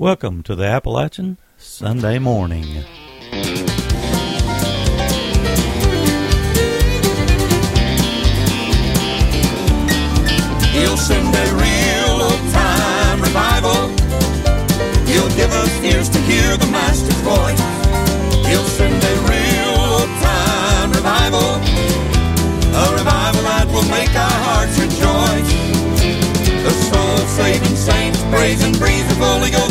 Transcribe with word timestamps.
Welcome 0.00 0.42
to 0.44 0.54
the 0.56 0.64
Appalachian 0.64 1.36
Sunday 1.58 2.18
Morning. 2.18 2.64
He'll 10.72 10.96
send 10.96 11.28
a 11.36 11.46
real 11.52 12.16
old 12.16 12.40
time 12.48 13.20
revival. 13.20 13.88
He'll 15.04 15.28
give 15.36 15.52
us 15.52 15.82
ears 15.84 16.08
to 16.08 16.18
hear 16.20 16.56
the 16.56 16.70
Master's 16.72 17.20
voice. 17.20 17.60
He'll 18.48 18.64
send 18.64 19.04
a 19.04 19.14
real 19.28 19.74
old 19.84 20.08
time 20.24 20.92
revival. 20.92 21.60
A 22.72 22.96
revival 22.96 23.42
that 23.42 23.66
will 23.66 23.84
make 23.90 24.16
our 24.16 24.36
hearts 24.48 24.78
rejoice. 24.80 25.70
The 26.64 26.70
soul 26.70 27.16
saving 27.36 27.76
saints 27.76 28.22
praise 28.30 28.62
and 28.62 28.78
breathe 28.78 29.08
the 29.08 29.14
Holy 29.14 29.50
Ghost 29.50 29.69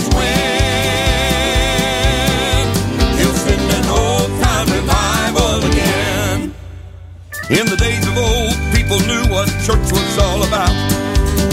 In 7.50 7.66
the 7.66 7.82
days 7.82 8.06
of 8.06 8.14
old, 8.14 8.54
people 8.70 9.02
knew 9.10 9.26
what 9.26 9.50
church 9.66 9.90
was 9.90 10.18
all 10.22 10.46
about. 10.46 10.70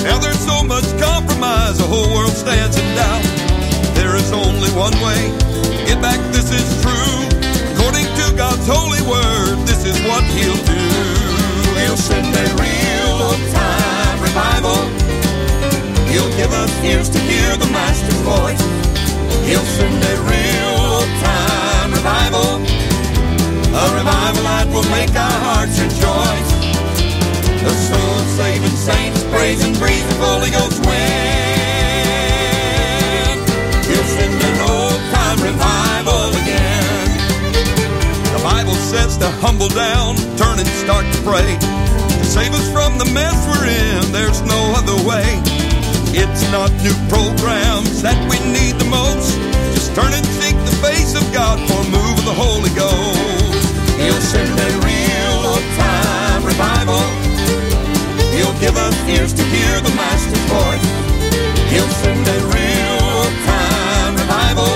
Now 0.05 0.21
there's 0.21 0.45
so 0.45 0.61
much 0.61 0.85
compromise, 1.01 1.81
the 1.81 1.89
whole 1.89 2.13
world 2.13 2.37
stands 2.37 2.77
in 2.77 2.85
doubt. 2.93 3.25
There 3.97 4.13
is 4.13 4.29
only 4.29 4.69
one 4.77 4.93
way, 5.01 5.33
get 5.89 5.97
back, 6.05 6.21
this 6.37 6.53
is 6.53 6.69
true. 6.85 7.17
According 7.73 8.05
to 8.13 8.25
God's 8.37 8.69
holy 8.69 9.01
word, 9.09 9.57
this 9.65 9.89
is 9.89 9.97
what 10.05 10.21
He'll 10.37 10.61
do. 10.69 10.85
He'll 11.81 11.97
send 11.97 12.29
a 12.29 12.45
real 12.61 13.33
old 13.33 13.41
time 13.57 14.21
revival. 14.21 14.77
He'll 16.13 16.29
give 16.37 16.53
us 16.53 16.69
ears 16.85 17.09
to 17.09 17.19
hear 17.25 17.57
the 17.57 17.73
Master's 17.73 18.21
voice. 18.21 18.61
He'll 19.49 19.65
send 19.81 19.97
a 19.97 20.17
real 20.29 20.77
old 20.93 21.09
time 21.25 21.89
revival. 21.97 22.76
A 23.77 23.93
revival 23.93 24.41
that 24.49 24.65
will 24.73 24.89
make 24.89 25.13
our 25.13 25.39
hearts 25.45 25.77
rejoice. 25.77 26.51
The 27.61 27.75
soul 27.77 28.19
saving 28.41 28.73
saints 28.73 29.21
praise 29.29 29.61
and 29.61 29.77
breathe 29.77 30.09
the 30.09 30.17
Holy 30.17 30.49
Ghost 30.49 30.81
wind. 30.81 30.97
He'll 33.85 34.11
send 34.17 34.33
an 34.33 34.59
old 34.65 34.97
time 35.13 35.45
revival 35.45 36.33
again. 36.41 37.21
The 38.33 38.41
Bible 38.41 38.73
says 38.81 39.21
to 39.21 39.29
humble 39.45 39.69
down, 39.69 40.17
turn 40.41 40.57
and 40.57 40.73
start 40.81 41.05
to 41.05 41.21
pray. 41.21 41.45
To 41.61 42.25
save 42.25 42.57
us 42.57 42.65
from 42.73 42.97
the 42.97 43.05
mess 43.13 43.37
we're 43.45 43.69
in, 43.69 44.09
there's 44.09 44.41
no 44.49 44.73
other 44.73 44.97
way. 45.05 45.37
It's 46.17 46.49
not 46.49 46.73
new 46.81 46.97
programs 47.13 48.01
that 48.01 48.17
we 48.25 48.41
need 48.57 48.81
the 48.81 48.89
most. 48.89 49.37
Just 49.77 49.93
turn 49.93 50.17
and 50.17 50.25
seek 50.41 50.57
the 50.65 50.77
face 50.81 51.13
of 51.13 51.29
God 51.37 51.61
for 51.69 51.85
a 51.85 51.89
move 51.93 52.17
of 52.17 52.25
the 52.25 52.33
Holy 52.33 52.73
Ghost. 52.73 53.36
He'll 54.17 54.25
send 54.25 54.49
a 54.49 54.71
real 54.81 55.35
old 55.45 55.67
time 55.77 56.43
revival. 56.43 57.05
He'll 58.33 58.59
give 58.65 58.75
us 58.75 58.97
ears 59.05 59.35
to 59.35 59.43
hear 59.43 59.79
the 59.83 59.93
Master's 59.93 60.41
voice. 60.49 60.89
He'll 61.69 61.93
send 62.01 62.25
a 62.25 62.39
real 62.49 62.97
old 63.13 63.35
time 63.45 64.17
revival. 64.17 64.73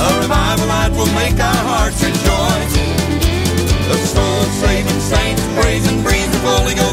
A 0.00 0.08
revival 0.24 0.64
that 0.64 0.96
will 0.96 1.12
make 1.12 1.36
our 1.36 1.60
hearts 1.68 2.00
rejoice. 2.00 2.74
The 3.84 3.98
soul 4.08 4.44
saving 4.64 5.00
saints 5.12 5.44
praise 5.60 5.86
and 5.86 6.02
breathe 6.02 6.32
the 6.32 6.40
Holy 6.40 6.74
Ghost 6.74 6.85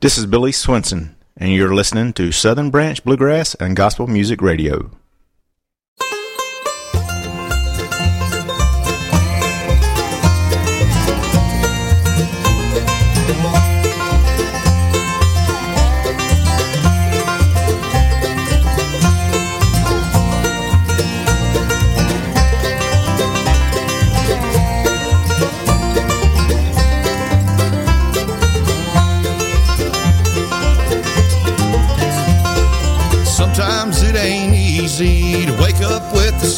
This 0.00 0.16
is 0.16 0.24
Billy 0.24 0.50
Swenson, 0.50 1.14
and 1.36 1.52
you're 1.52 1.74
listening 1.74 2.14
to 2.14 2.32
Southern 2.32 2.70
Branch 2.70 3.04
Bluegrass 3.04 3.54
and 3.56 3.76
Gospel 3.76 4.06
Music 4.06 4.40
Radio. 4.40 4.90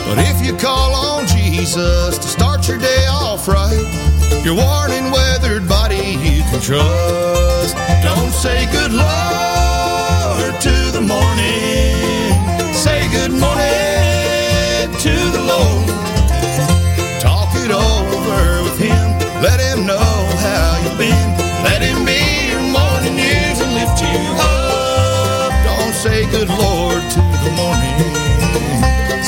But 0.08 0.20
if 0.20 0.46
you 0.46 0.56
call 0.56 0.94
on 0.94 1.28
Jesus 1.28 2.18
to 2.18 2.28
start 2.28 2.68
your 2.68 2.78
day 2.78 3.08
off 3.08 3.48
right, 3.48 4.44
your 4.44 4.56
worn 4.56 4.92
and 4.92 5.12
weathered 5.12 5.68
body 5.68 5.96
you 5.96 6.42
can 6.44 6.62
trust. 6.62 7.76
Don't 8.04 8.32
say 8.32 8.70
good 8.72 8.92
Lord 8.92 9.71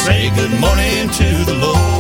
Say 0.06 0.30
good 0.36 0.52
morning 0.60 1.08
to 1.12 1.46
the 1.46 1.58
Lord. 1.62 1.93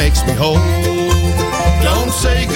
Makes 0.00 0.24
me 0.24 0.32
whole. 0.32 0.54
Don't 1.82 2.10
say 2.10 2.49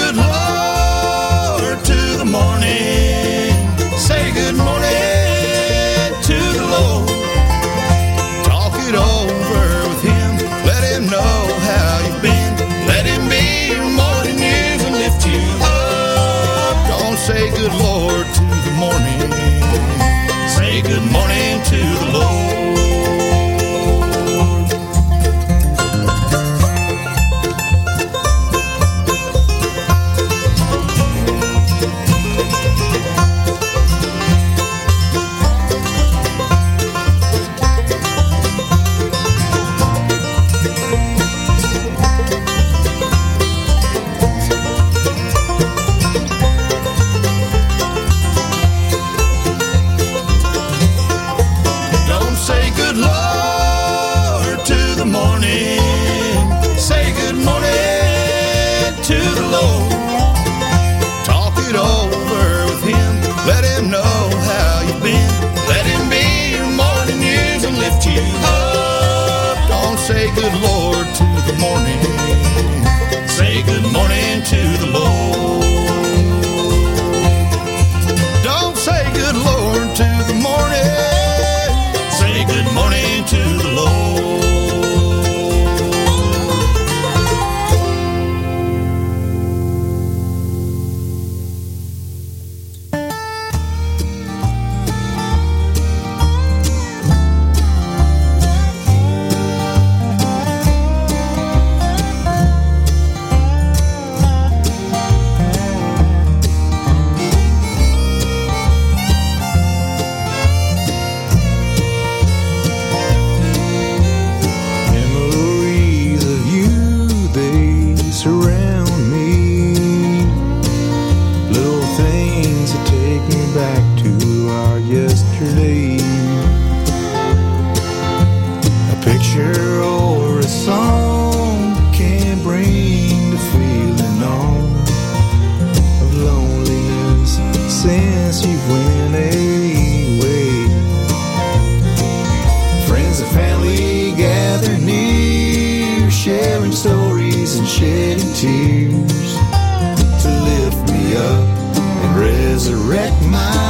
resurrect 152.66 153.20
my 153.26 153.63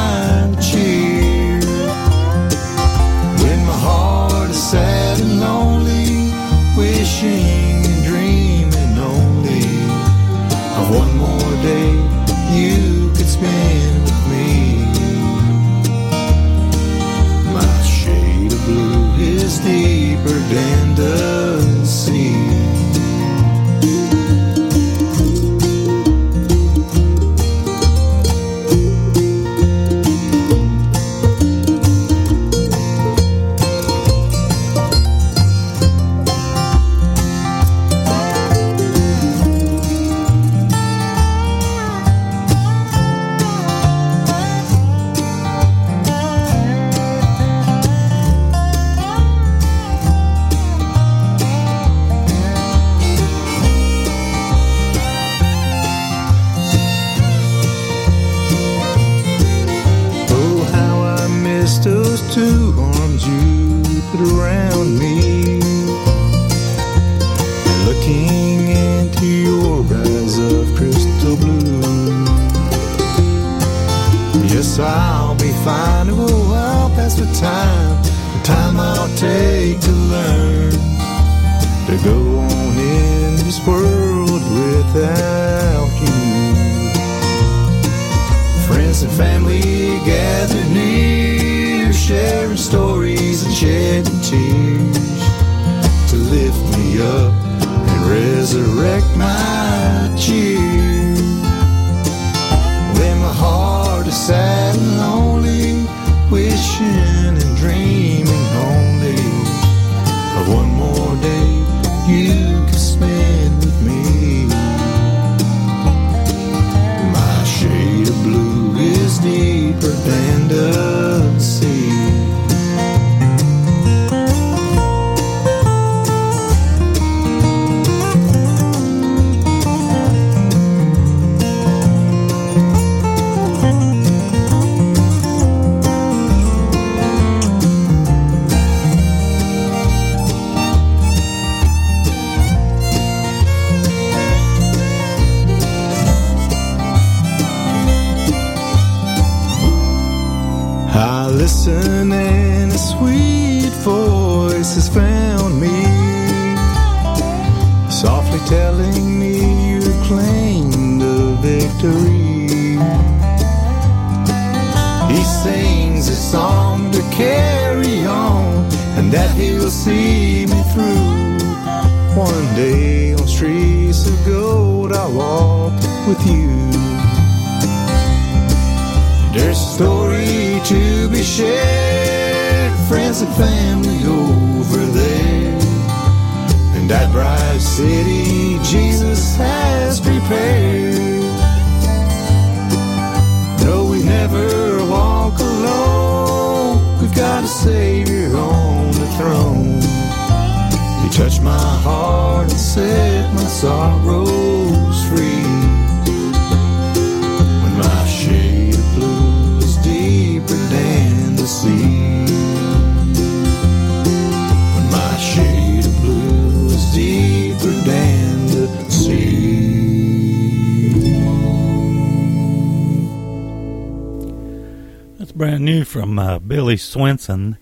brand 225.34 225.64
new 225.64 225.84
from 225.84 226.18
uh, 226.18 226.38
Billy 226.38 226.76
Swenson. 226.76 227.58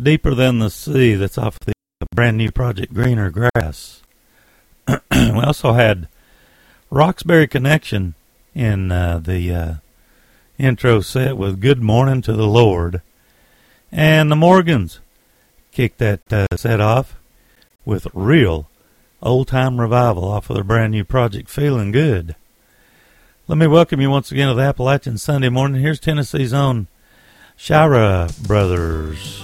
Deeper 0.00 0.34
Than 0.34 0.58
the 0.58 0.70
Sea. 0.70 1.14
That's 1.14 1.38
off 1.38 1.58
the 1.60 1.72
brand 2.14 2.38
new 2.38 2.50
project 2.50 2.94
Greener 2.94 3.30
Grass. 3.30 4.02
we 5.10 5.40
also 5.40 5.72
had 5.72 6.08
Roxbury 6.90 7.48
Connection 7.48 8.14
in 8.54 8.90
uh, 8.90 9.18
the 9.18 9.54
uh, 9.54 9.74
intro 10.58 11.00
set 11.00 11.36
with 11.36 11.60
Good 11.60 11.82
Morning 11.82 12.22
to 12.22 12.32
the 12.32 12.46
Lord. 12.46 13.02
And 13.92 14.30
the 14.30 14.36
Morgans 14.36 15.00
kicked 15.72 15.98
that 15.98 16.20
uh, 16.32 16.46
set 16.56 16.80
off 16.80 17.16
with 17.84 18.06
real 18.14 18.68
old 19.22 19.48
time 19.48 19.80
revival 19.80 20.24
off 20.24 20.48
of 20.50 20.54
their 20.54 20.64
brand 20.64 20.92
new 20.92 21.04
project 21.04 21.50
Feeling 21.50 21.92
Good. 21.92 22.36
Let 23.48 23.58
me 23.58 23.68
welcome 23.68 24.00
you 24.00 24.10
once 24.10 24.32
again 24.32 24.48
to 24.48 24.54
the 24.54 24.62
Appalachian 24.62 25.18
Sunday 25.18 25.48
morning. 25.50 25.80
Here's 25.80 26.00
Tennessee's 26.00 26.52
own 26.52 26.88
Shira 27.54 28.28
Brothers. 28.42 29.40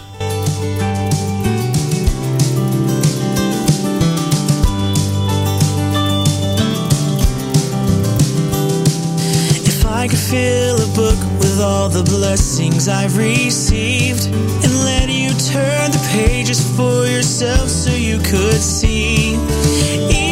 If 9.64 9.86
I 9.86 10.08
could 10.08 10.18
fill 10.18 10.82
a 10.82 10.96
book 10.96 11.18
with 11.38 11.60
all 11.60 11.88
the 11.88 12.02
blessings 12.02 12.88
I've 12.88 13.16
received 13.16 14.26
and 14.26 14.78
let 14.82 15.10
you 15.10 15.28
turn 15.28 15.92
the 15.92 16.08
pages 16.10 16.60
for 16.76 17.06
yourself 17.06 17.68
so 17.68 17.92
you 17.92 18.18
could 18.18 18.60
see. 18.60 20.31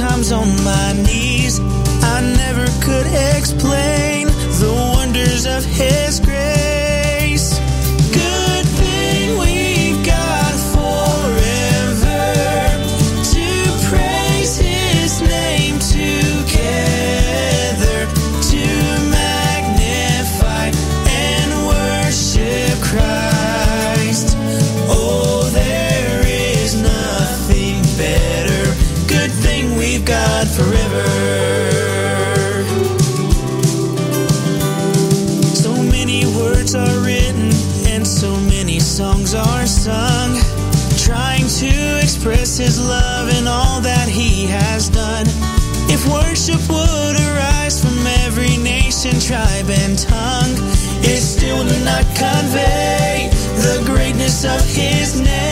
Lifetimes 0.00 0.30
on 0.30 0.48
my 0.64 0.92
knees, 0.92 1.58
I 1.60 2.20
never 2.36 2.66
could 2.80 3.06
explain 3.36 4.26
the 4.28 4.92
wonders 4.94 5.44
of 5.44 5.64
His 5.64 6.20
grace. 6.20 6.57
Nation, 49.04 49.20
tribe, 49.20 49.70
and 49.70 49.96
tongue, 49.96 50.54
it 51.04 51.20
still 51.20 51.58
would 51.58 51.84
not 51.84 52.04
convey 52.16 53.30
the 53.62 53.82
greatness 53.86 54.44
of 54.44 54.60
His 54.74 55.20
name. 55.20 55.47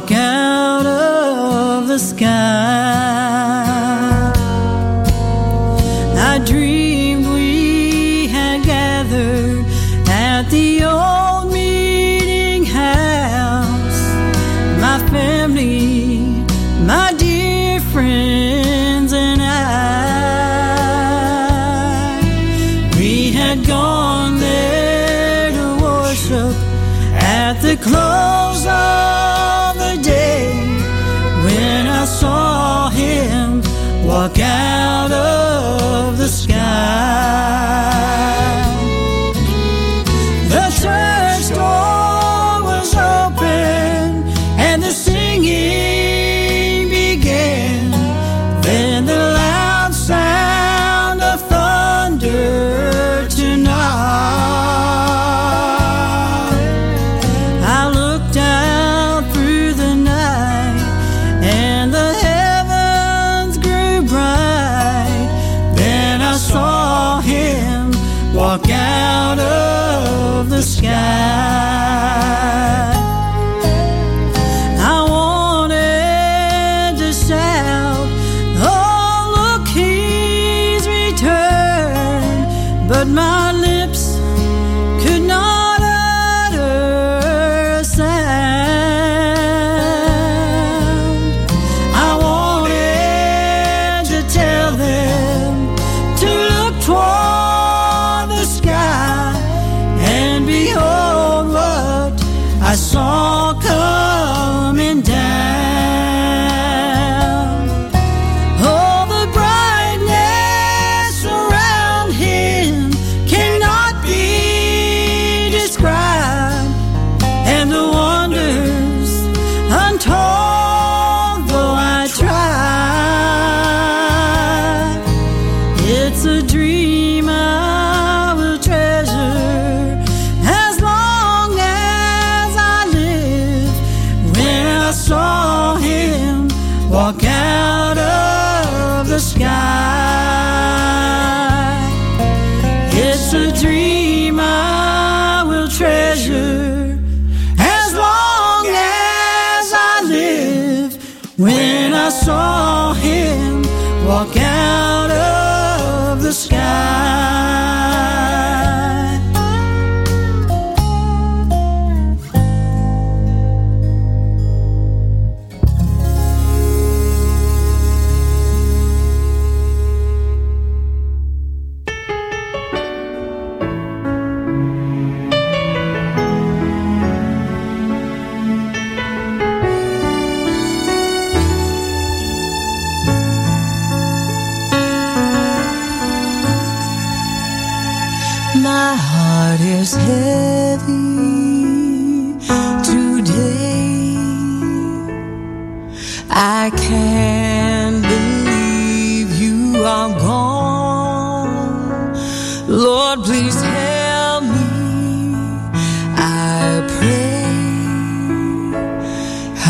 Walk 0.00 0.12
out 0.12 0.86
of 0.86 1.88
the 1.88 1.98
sky. 1.98 2.99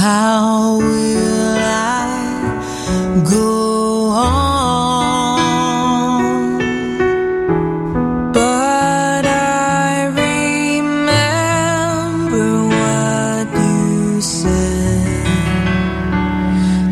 How 0.01 0.79
will 0.79 1.59
I 1.59 2.09
go 3.29 4.09
on? 4.09 5.43
But 8.33 9.25
I 9.27 10.07
remember 10.25 11.29
what 12.81 13.47
you 13.61 14.23
said 14.23 15.27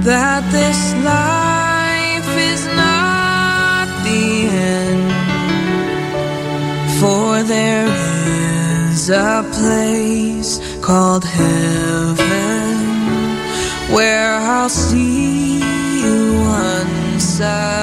that 0.05 0.43
this 0.53 0.81
life 1.17 2.31
is 2.53 2.63
not 2.77 3.87
the 4.05 4.25
end, 4.85 5.11
for 7.01 7.43
there 7.43 7.89
is 8.93 9.09
a 9.09 9.43
place 9.57 10.53
called 10.83 11.25
heaven 11.25 11.48
side. 17.39 17.78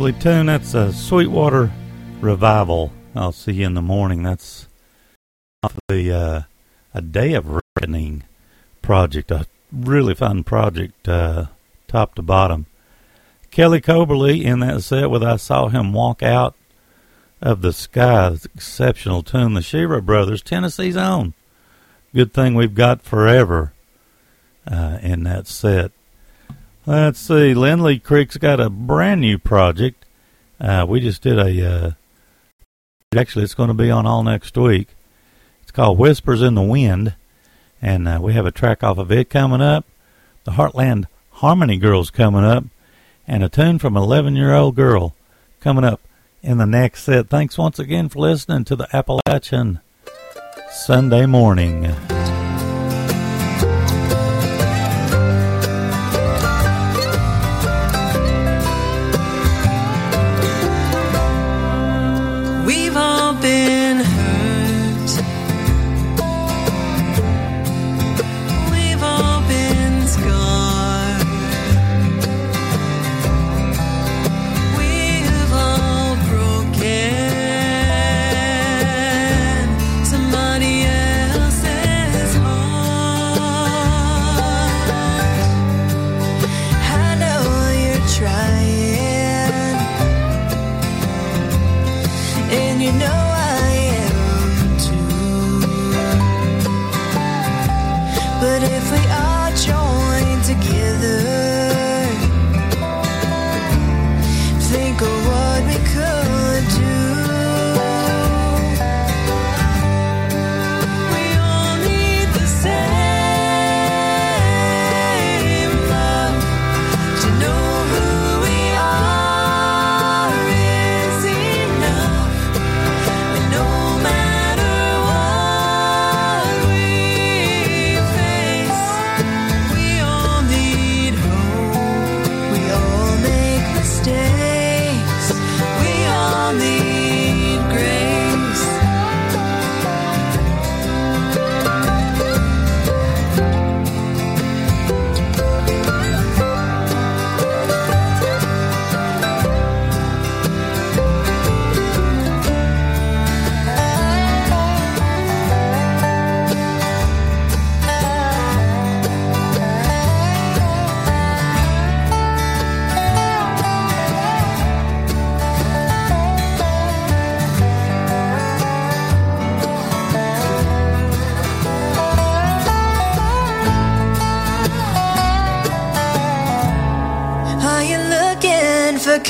Lovely 0.00 0.18
tune. 0.18 0.46
That's 0.46 0.72
a 0.72 0.94
Sweetwater 0.94 1.70
Revival. 2.22 2.90
I'll 3.14 3.32
see 3.32 3.52
you 3.52 3.66
in 3.66 3.74
the 3.74 3.82
morning. 3.82 4.22
That's 4.22 4.66
off 5.62 5.76
the 5.88 6.10
uh, 6.10 6.42
A 6.94 7.02
Day 7.02 7.34
of 7.34 7.60
Reckoning 7.76 8.22
project. 8.80 9.30
A 9.30 9.44
really 9.70 10.14
fun 10.14 10.42
project, 10.42 11.06
uh, 11.06 11.48
top 11.86 12.14
to 12.14 12.22
bottom. 12.22 12.64
Kelly 13.50 13.82
Coberly 13.82 14.42
in 14.42 14.60
that 14.60 14.82
set 14.82 15.10
with 15.10 15.22
I 15.22 15.36
Saw 15.36 15.68
Him 15.68 15.92
Walk 15.92 16.22
Out 16.22 16.54
of 17.42 17.60
the 17.60 17.74
Sky. 17.74 18.38
Exceptional 18.54 19.22
tune. 19.22 19.52
The 19.52 19.60
Shira 19.60 20.00
Brothers, 20.00 20.40
Tennessee's 20.40 20.96
own. 20.96 21.34
Good 22.14 22.32
thing 22.32 22.54
we've 22.54 22.74
got 22.74 23.02
forever 23.02 23.74
uh, 24.66 24.96
in 25.02 25.24
that 25.24 25.46
set. 25.46 25.92
Let's 26.90 27.20
see. 27.20 27.54
Lindley 27.54 28.00
Creek's 28.00 28.36
got 28.36 28.58
a 28.58 28.68
brand 28.68 29.20
new 29.20 29.38
project. 29.38 30.04
Uh, 30.60 30.84
we 30.88 30.98
just 30.98 31.22
did 31.22 31.38
a. 31.38 31.64
Uh, 31.64 31.90
actually, 33.16 33.44
it's 33.44 33.54
going 33.54 33.68
to 33.68 33.74
be 33.74 33.92
on 33.92 34.06
all 34.06 34.24
next 34.24 34.58
week. 34.58 34.88
It's 35.62 35.70
called 35.70 35.98
Whispers 36.00 36.42
in 36.42 36.56
the 36.56 36.62
Wind, 36.62 37.14
and 37.80 38.08
uh, 38.08 38.18
we 38.20 38.32
have 38.32 38.44
a 38.44 38.50
track 38.50 38.82
off 38.82 38.98
of 38.98 39.12
it 39.12 39.30
coming 39.30 39.60
up. 39.60 39.86
The 40.42 40.50
Heartland 40.50 41.04
Harmony 41.30 41.76
Girls 41.76 42.10
coming 42.10 42.42
up, 42.42 42.64
and 43.24 43.44
a 43.44 43.48
tune 43.48 43.78
from 43.78 43.96
11 43.96 44.34
year 44.34 44.52
old 44.52 44.74
girl 44.74 45.14
coming 45.60 45.84
up 45.84 46.00
in 46.42 46.58
the 46.58 46.66
next 46.66 47.04
set. 47.04 47.28
Thanks 47.28 47.56
once 47.56 47.78
again 47.78 48.08
for 48.08 48.18
listening 48.18 48.64
to 48.64 48.74
the 48.74 48.88
Appalachian 48.92 49.78
Sunday 50.72 51.26
morning. 51.26 51.94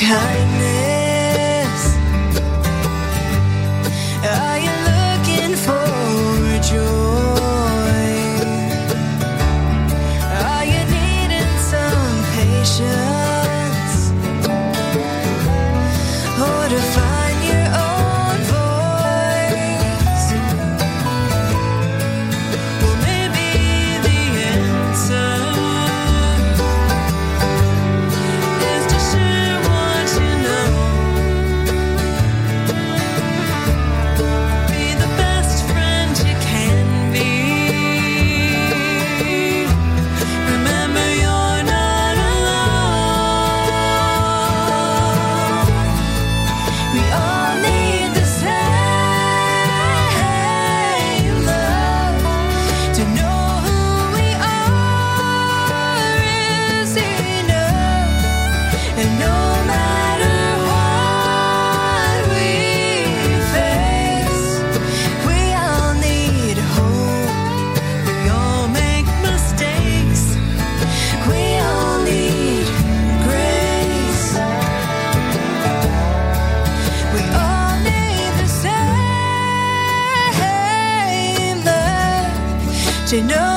Looking 0.01 0.30
to 83.11 83.21
know 83.23 83.50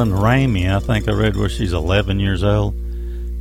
Madeline 0.00 0.22
Ramey, 0.54 0.74
I 0.74 0.80
think 0.80 1.06
I 1.06 1.12
read 1.12 1.36
where 1.36 1.50
she's 1.50 1.74
11 1.74 2.20
years 2.20 2.42
old. 2.42 2.74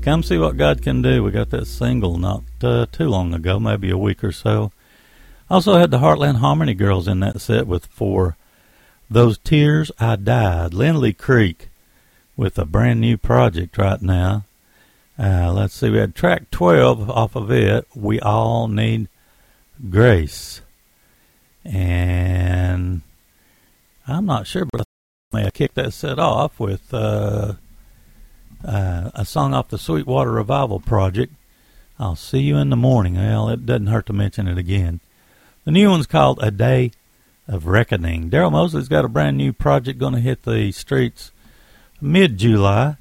Come 0.01 0.23
see 0.23 0.37
what 0.37 0.57
God 0.57 0.81
can 0.81 1.01
do. 1.01 1.23
We 1.23 1.31
got 1.31 1.51
that 1.51 1.67
single 1.67 2.17
not 2.17 2.43
uh, 2.61 2.85
too 2.91 3.07
long 3.07 3.33
ago, 3.33 3.61
maybe 3.61 3.89
a 3.89 3.97
week 3.97 4.25
or 4.25 4.33
so. 4.33 4.73
Also 5.49 5.77
had 5.77 5.89
the 5.89 5.99
Heartland 5.99 6.39
Harmony 6.39 6.73
Girls 6.73 7.07
in 7.07 7.21
that 7.21 7.39
set 7.39 7.65
with 7.65 7.85
For 7.85 8.35
Those 9.09 9.37
Tears 9.37 9.89
I 10.01 10.17
Died. 10.17 10.73
Lindley 10.73 11.13
Creek 11.13 11.69
with 12.35 12.59
a 12.59 12.65
brand 12.65 12.99
new 12.99 13.15
project 13.15 13.77
right 13.77 14.01
now. 14.01 14.43
Uh, 15.17 15.53
let's 15.53 15.75
see, 15.75 15.89
we 15.89 15.99
had 15.99 16.13
track 16.13 16.51
12 16.51 17.09
off 17.09 17.37
of 17.37 17.49
it. 17.51 17.87
We 17.95 18.19
All 18.19 18.67
Need 18.67 19.07
Grace. 19.89 20.59
And 21.63 23.01
I'm 24.05 24.25
not 24.25 24.45
sure, 24.45 24.65
but 24.69 24.83
I 25.31 25.37
may 25.37 25.43
have 25.43 25.53
kicked 25.53 25.75
that 25.75 25.93
set 25.93 26.17
off 26.17 26.59
with 26.59 26.91
uh, 26.91 27.53
uh, 28.65 29.11
a 29.13 29.23
song 29.23 29.53
off 29.53 29.67
the 29.67 29.77
Sweetwater 29.77 30.31
Revival 30.31 30.79
Project. 30.79 31.35
I'll 31.99 32.15
see 32.15 32.39
you 32.39 32.57
in 32.57 32.71
the 32.71 32.75
morning. 32.75 33.13
Well, 33.13 33.47
it 33.49 33.63
doesn't 33.63 33.87
hurt 33.87 34.07
to 34.07 34.13
mention 34.13 34.47
it 34.47 34.57
again. 34.57 35.01
The 35.65 35.71
new 35.71 35.87
one's 35.91 36.07
called 36.07 36.39
A 36.41 36.49
Day 36.49 36.93
of 37.47 37.67
Reckoning. 37.67 38.31
Daryl 38.31 38.51
Mosley's 38.51 38.87
got 38.87 39.05
a 39.05 39.07
brand 39.07 39.37
new 39.37 39.53
project 39.53 39.99
going 39.99 40.15
to 40.15 40.19
hit 40.19 40.45
the 40.45 40.71
streets 40.71 41.31
mid 42.01 42.39
July, 42.39 42.97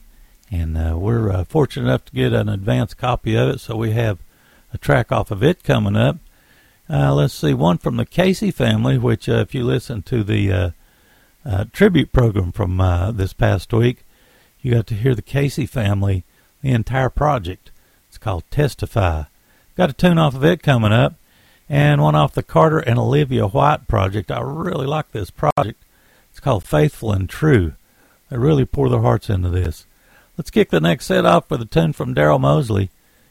and 0.50 0.76
uh, 0.76 0.98
we're 0.98 1.30
uh, 1.32 1.44
fortunate 1.44 1.86
enough 1.86 2.04
to 2.04 2.12
get 2.12 2.34
an 2.34 2.50
advance 2.50 2.92
copy 2.92 3.36
of 3.36 3.48
it, 3.48 3.60
so 3.60 3.74
we 3.74 3.92
have 3.92 4.18
a 4.74 4.76
track 4.76 5.10
off 5.10 5.30
of 5.30 5.42
it 5.42 5.64
coming 5.64 5.96
up. 5.96 6.18
Uh, 6.90 7.14
let's 7.14 7.32
see, 7.32 7.54
one 7.54 7.78
from 7.78 7.96
the 7.96 8.04
Casey 8.04 8.50
family, 8.50 8.98
which, 8.98 9.30
uh, 9.30 9.36
if 9.36 9.54
you 9.54 9.64
listen 9.64 10.02
to 10.02 10.22
the 10.22 10.74
uh, 11.44 11.48
uh, 11.48 11.64
tribute 11.72 12.12
program 12.12 12.52
from 12.52 12.78
this 13.16 13.32
past 13.32 13.72
week, 13.72 14.04
you 14.60 14.74
got 14.74 14.86
to 14.88 14.94
hear 14.94 15.14
the 15.14 15.22
Casey 15.22 15.66
family, 15.66 16.24
the 16.62 16.70
entire 16.70 17.10
project. 17.10 17.70
It's 18.08 18.18
called 18.18 18.44
Testify. 18.50 19.24
Got 19.76 19.90
a 19.90 19.92
tune 19.92 20.18
off 20.18 20.34
of 20.34 20.44
it 20.44 20.62
coming 20.62 20.92
up, 20.92 21.14
and 21.68 22.02
one 22.02 22.14
off 22.16 22.34
the 22.34 22.42
Carter 22.42 22.78
and 22.78 22.98
Olivia 22.98 23.46
White 23.46 23.86
project. 23.86 24.30
I 24.30 24.40
really 24.40 24.86
like 24.86 25.12
this 25.12 25.30
project. 25.30 25.82
It's 26.30 26.40
called 26.40 26.64
Faithful 26.64 27.12
and 27.12 27.28
True. 27.28 27.74
They 28.30 28.38
really 28.38 28.64
pour 28.64 28.88
their 28.88 29.02
hearts 29.02 29.30
into 29.30 29.48
this. 29.48 29.86
Let's 30.36 30.50
kick 30.50 30.70
the 30.70 30.80
next 30.80 31.06
set 31.06 31.26
off 31.26 31.50
with 31.50 31.62
a 31.62 31.66
tune 31.66 31.92
from 31.92 32.14
Daryl 32.14 32.40
Mosley. 32.40 32.90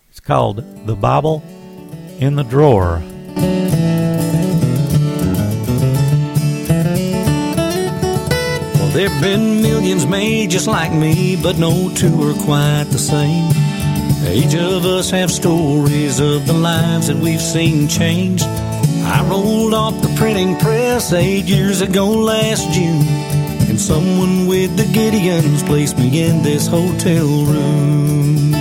It's 0.09 0.19
called 0.19 0.85
The 0.85 0.95
Bible 0.95 1.43
in 2.19 2.35
the 2.35 2.43
Drawer. 2.43 3.01
There've 8.97 9.21
been 9.21 9.61
millions 9.61 10.07
made 10.07 10.49
just 10.49 10.65
like 10.65 10.91
me, 10.91 11.35
but 11.35 11.59
no 11.59 11.93
two 11.93 12.19
are 12.23 12.33
quite 12.45 12.85
the 12.85 12.97
same. 12.97 13.45
Each 14.27 14.55
of 14.55 14.85
us 14.87 15.11
have 15.11 15.29
stories 15.29 16.19
of 16.19 16.47
the 16.47 16.53
lives 16.53 17.05
that 17.05 17.17
we've 17.17 17.39
seen 17.39 17.87
change. 17.87 18.41
I 18.41 19.23
rolled 19.29 19.75
off 19.75 20.01
the 20.01 20.11
printing 20.17 20.57
press 20.57 21.13
eight 21.13 21.45
years 21.45 21.81
ago 21.81 22.09
last 22.09 22.71
June, 22.71 23.05
and 23.69 23.79
someone 23.79 24.47
with 24.47 24.75
the 24.75 24.85
Gideons 24.85 25.63
placed 25.67 25.99
me 25.99 26.23
in 26.23 26.41
this 26.41 26.65
hotel 26.65 27.27
room. 27.45 28.51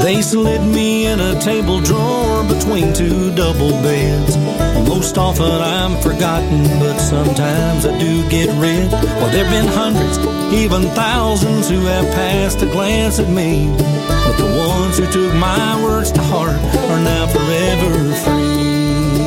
They 0.00 0.20
slid 0.20 0.60
me 0.66 1.06
in 1.06 1.18
a 1.18 1.40
table 1.40 1.80
drawer 1.80 2.44
between 2.44 2.92
two 2.92 3.34
double 3.34 3.70
beds. 3.70 4.36
Most 4.84 5.18
often 5.18 5.50
I'm 5.50 6.00
forgotten, 6.00 6.64
but 6.78 6.98
sometimes 6.98 7.86
I 7.86 7.98
do 7.98 8.28
get 8.28 8.48
read. 8.60 8.90
Well, 8.92 9.30
there've 9.30 9.50
been 9.50 9.66
hundreds, 9.66 10.18
even 10.52 10.82
thousands 10.94 11.68
who 11.68 11.80
have 11.86 12.04
passed 12.14 12.62
a 12.62 12.66
glance 12.66 13.18
at 13.18 13.28
me. 13.28 13.68
But 13.78 14.36
the 14.36 14.52
ones 14.58 14.98
who 14.98 15.06
took 15.06 15.34
my 15.34 15.82
words 15.82 16.12
to 16.12 16.22
heart 16.22 16.60
are 16.90 17.02
now 17.02 17.26
forever 17.26 18.14
free. 18.24 19.26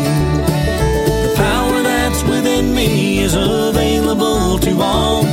The 1.26 1.34
power 1.36 1.82
that's 1.82 2.24
within 2.24 2.74
me 2.74 3.20
is 3.20 3.36
available 3.36 4.60
to 4.60 4.82
all. 4.82 5.24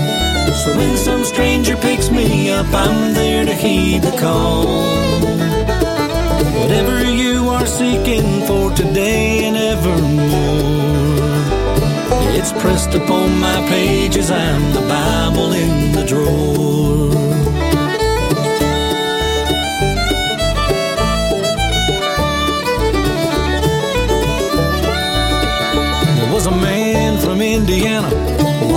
So 0.64 0.76
when 0.76 0.96
some 0.96 1.24
stranger 1.24 1.76
picks 1.76 2.10
me 2.10 2.50
up, 2.50 2.66
I'm 2.72 3.14
there 3.14 3.44
to 3.44 3.54
heed 3.54 4.02
the 4.02 4.16
call. 4.18 4.64
Whatever 6.60 7.04
you 7.04 7.48
are 7.48 7.66
seeking 7.66 8.46
for 8.46 8.70
today 8.72 9.44
and 9.44 9.56
evermore, 9.56 10.16
it's 12.38 12.52
pressed 12.52 12.94
upon 12.94 13.38
my 13.38 13.58
pages. 13.68 14.30
I'm 14.30 14.72
the 14.72 14.80
Bible 14.80 15.52
in 15.52 15.92
the 15.92 16.04
drawer. 16.04 17.10
There 26.16 26.32
was 26.32 26.46
a 26.46 26.50
man 26.50 27.18
from 27.18 27.40
Indiana, 27.40 28.10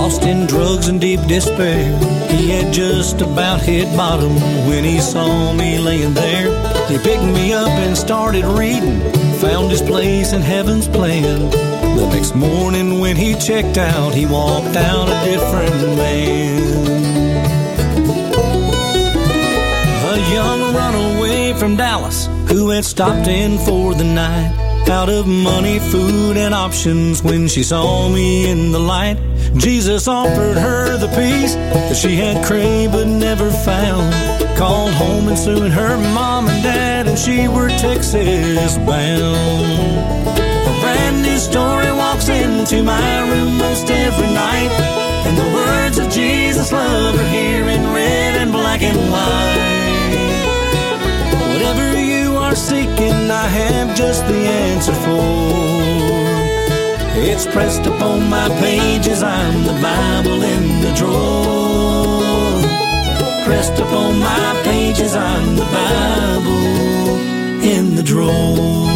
lost 0.00 0.22
in 0.22 0.46
drugs 0.46 0.88
and 0.88 0.98
deep 0.98 1.20
despair. 1.26 1.84
He 2.30 2.48
had 2.48 2.72
just 2.72 3.20
about 3.20 3.60
hit 3.60 3.84
bottom 3.94 4.34
when 4.66 4.82
he 4.82 4.98
saw 4.98 5.52
me 5.52 5.78
laying 5.78 6.14
there. 6.14 6.48
He 6.88 6.96
picked 6.96 7.28
me 7.38 7.52
up 7.52 7.68
and 7.68 7.94
started 7.94 8.46
reading, 8.46 8.98
found 9.44 9.70
his 9.70 9.82
place 9.82 10.32
in 10.32 10.40
heaven's 10.40 10.88
plan. 10.88 11.50
The 11.98 12.08
next 12.14 12.34
morning 12.34 13.00
when 13.00 13.14
he 13.14 13.34
checked 13.34 13.76
out, 13.76 14.14
he 14.14 14.24
walked 14.24 14.74
out 14.74 15.06
a 15.16 15.18
different 15.30 15.76
man. 15.98 16.62
A 20.14 20.16
young 20.32 20.60
runaway 20.74 21.52
from 21.52 21.76
Dallas 21.76 22.26
who 22.48 22.70
had 22.70 22.86
stopped 22.86 23.28
in 23.28 23.58
for 23.58 23.94
the 23.94 24.04
night. 24.04 24.69
Out 24.88 25.08
of 25.08 25.26
money, 25.26 25.78
food, 25.78 26.36
and 26.36 26.52
options 26.52 27.22
when 27.22 27.48
she 27.48 27.62
saw 27.62 28.08
me 28.08 28.50
in 28.50 28.72
the 28.72 28.78
light. 28.78 29.18
Jesus 29.56 30.08
offered 30.08 30.56
her 30.56 30.96
the 30.96 31.08
peace 31.08 31.54
that 31.54 31.96
she 31.96 32.16
had 32.16 32.44
craved 32.44 32.92
but 32.92 33.06
never 33.06 33.50
found. 33.50 34.12
Called 34.56 34.92
home 34.92 35.28
and 35.28 35.38
soon 35.38 35.70
her 35.70 35.96
mom 35.96 36.48
and 36.48 36.62
dad 36.62 37.08
and 37.08 37.18
she 37.18 37.48
were 37.48 37.68
Texas 37.68 38.76
bound. 38.78 40.38
A 40.38 40.80
brand 40.80 41.22
new 41.22 41.38
story 41.38 41.92
walks 41.92 42.28
into 42.28 42.82
my 42.82 43.20
room 43.30 43.58
most 43.58 43.90
every 43.90 44.32
night. 44.32 44.70
And 45.26 45.36
the 45.38 45.54
words 45.54 45.98
of 45.98 46.10
Jesus 46.10 46.72
love 46.72 47.14
are 47.14 47.28
here 47.28 47.68
in 47.68 47.92
red 47.92 48.36
and 48.36 48.52
black 48.52 48.82
and 48.82 48.98
white. 49.10 49.79
Are 52.50 52.56
seeking, 52.56 53.30
I 53.30 53.46
have 53.46 53.96
just 53.96 54.26
the 54.26 54.34
answer 54.34 54.92
for. 54.92 55.22
It's 57.22 57.46
pressed 57.46 57.86
upon 57.86 58.28
my 58.28 58.48
pages, 58.58 59.22
I'm 59.22 59.62
the 59.62 59.74
Bible 59.80 60.42
in 60.42 60.80
the 60.80 60.92
drawer. 60.96 62.60
Pressed 63.44 63.78
upon 63.78 64.18
my 64.18 64.60
pages, 64.64 65.14
I'm 65.14 65.54
the 65.54 65.62
Bible 65.62 67.20
in 67.62 67.94
the 67.94 68.02
drawer. 68.02 68.89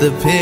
The 0.00 0.10
pen 0.22 0.39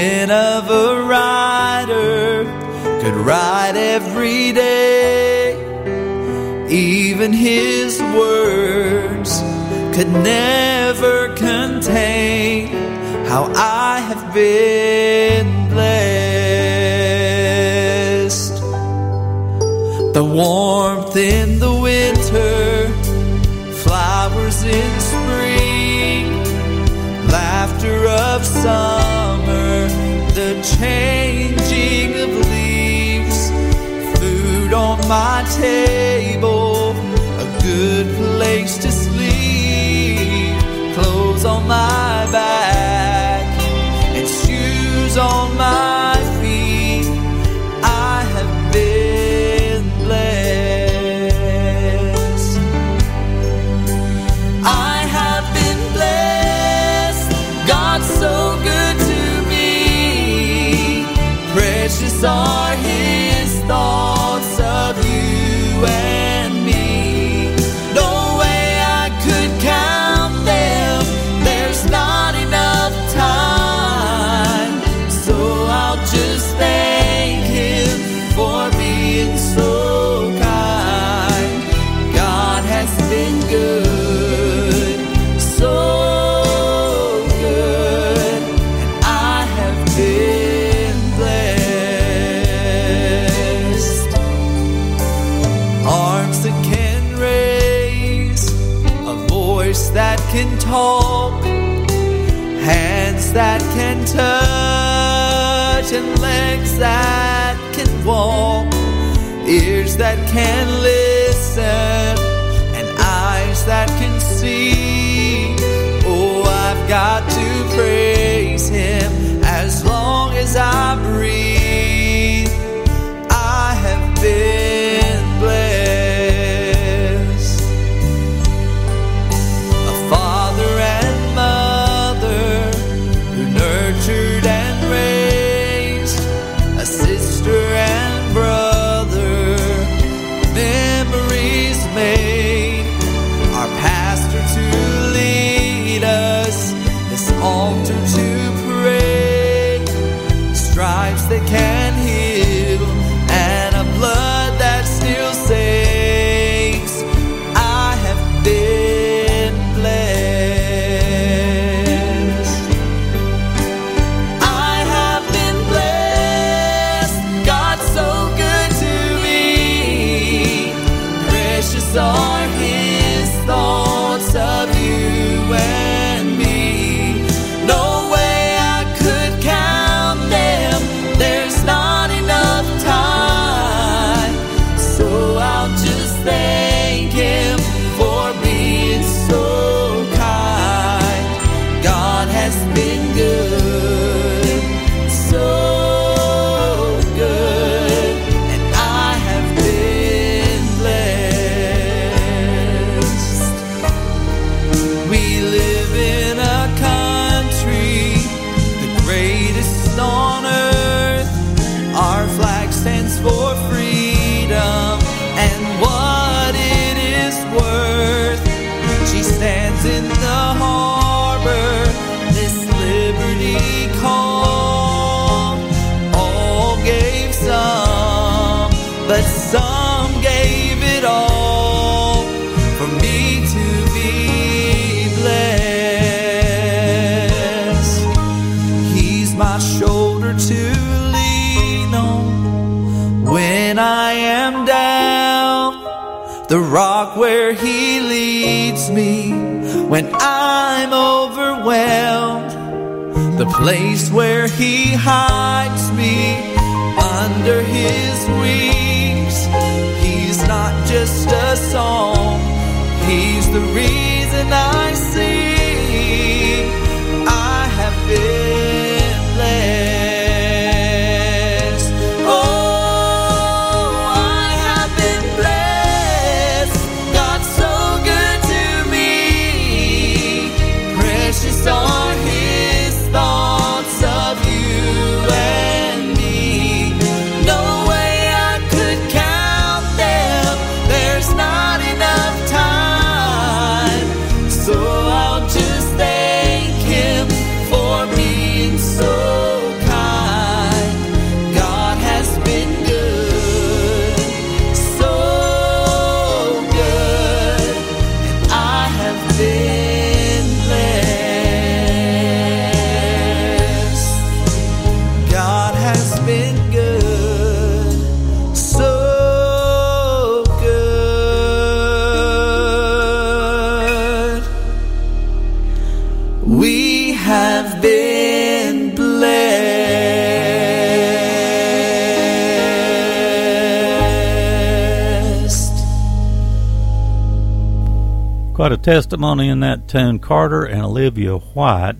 testimony 338.78 339.48
in 339.48 339.60
that 339.60 339.88
tune, 339.88 340.18
Carter 340.18 340.64
and 340.64 340.82
Olivia 340.82 341.36
White. 341.36 341.96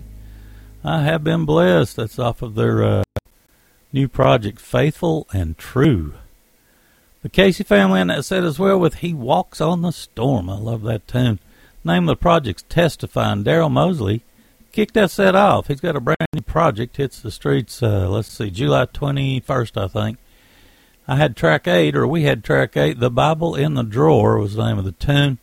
I 0.83 1.03
have 1.03 1.23
been 1.23 1.45
blessed. 1.45 1.97
That's 1.97 2.17
off 2.17 2.41
of 2.41 2.55
their 2.55 2.83
uh, 2.83 3.03
new 3.91 4.07
project, 4.07 4.59
Faithful 4.59 5.27
and 5.33 5.57
True. 5.57 6.13
The 7.21 7.29
Casey 7.29 7.63
family 7.63 7.99
and 7.99 8.09
that 8.09 8.23
set 8.23 8.43
as 8.43 8.57
well 8.57 8.79
with 8.79 8.95
He 8.95 9.13
Walks 9.13 9.59
on 9.59 9.81
the 9.81 9.91
Storm. 9.91 10.49
I 10.49 10.57
love 10.57 10.83
that 10.83 11.07
tune. 11.07 11.39
Name 11.83 12.07
of 12.07 12.17
the 12.17 12.21
project's 12.21 12.63
Testifying. 12.69 13.43
Daryl 13.43 13.69
Mosley 13.69 14.23
kicked 14.71 14.93
that 14.93 15.11
set 15.11 15.35
off. 15.35 15.67
He's 15.67 15.81
got 15.81 15.95
a 15.95 16.01
brand 16.01 16.17
new 16.33 16.41
project, 16.41 16.97
hits 16.97 17.19
the 17.21 17.31
streets, 17.31 17.83
uh, 17.83 18.09
let's 18.09 18.29
see, 18.29 18.49
July 18.49 18.85
21st, 18.85 19.81
I 19.81 19.87
think. 19.87 20.17
I 21.07 21.15
had 21.15 21.35
track 21.35 21.67
eight, 21.67 21.95
or 21.95 22.07
we 22.07 22.23
had 22.23 22.43
track 22.43 22.77
eight. 22.77 22.99
The 22.99 23.09
Bible 23.09 23.55
in 23.55 23.73
the 23.73 23.83
Drawer 23.83 24.37
was 24.37 24.55
the 24.55 24.65
name 24.65 24.77
of 24.77 24.85
the 24.85 24.91
tune. 24.91 25.39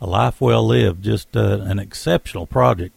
A 0.00 0.06
Life 0.06 0.40
Well 0.40 0.66
Lived, 0.66 1.02
just 1.02 1.36
uh, 1.36 1.60
an 1.62 1.78
exceptional 1.78 2.46
project. 2.46 2.94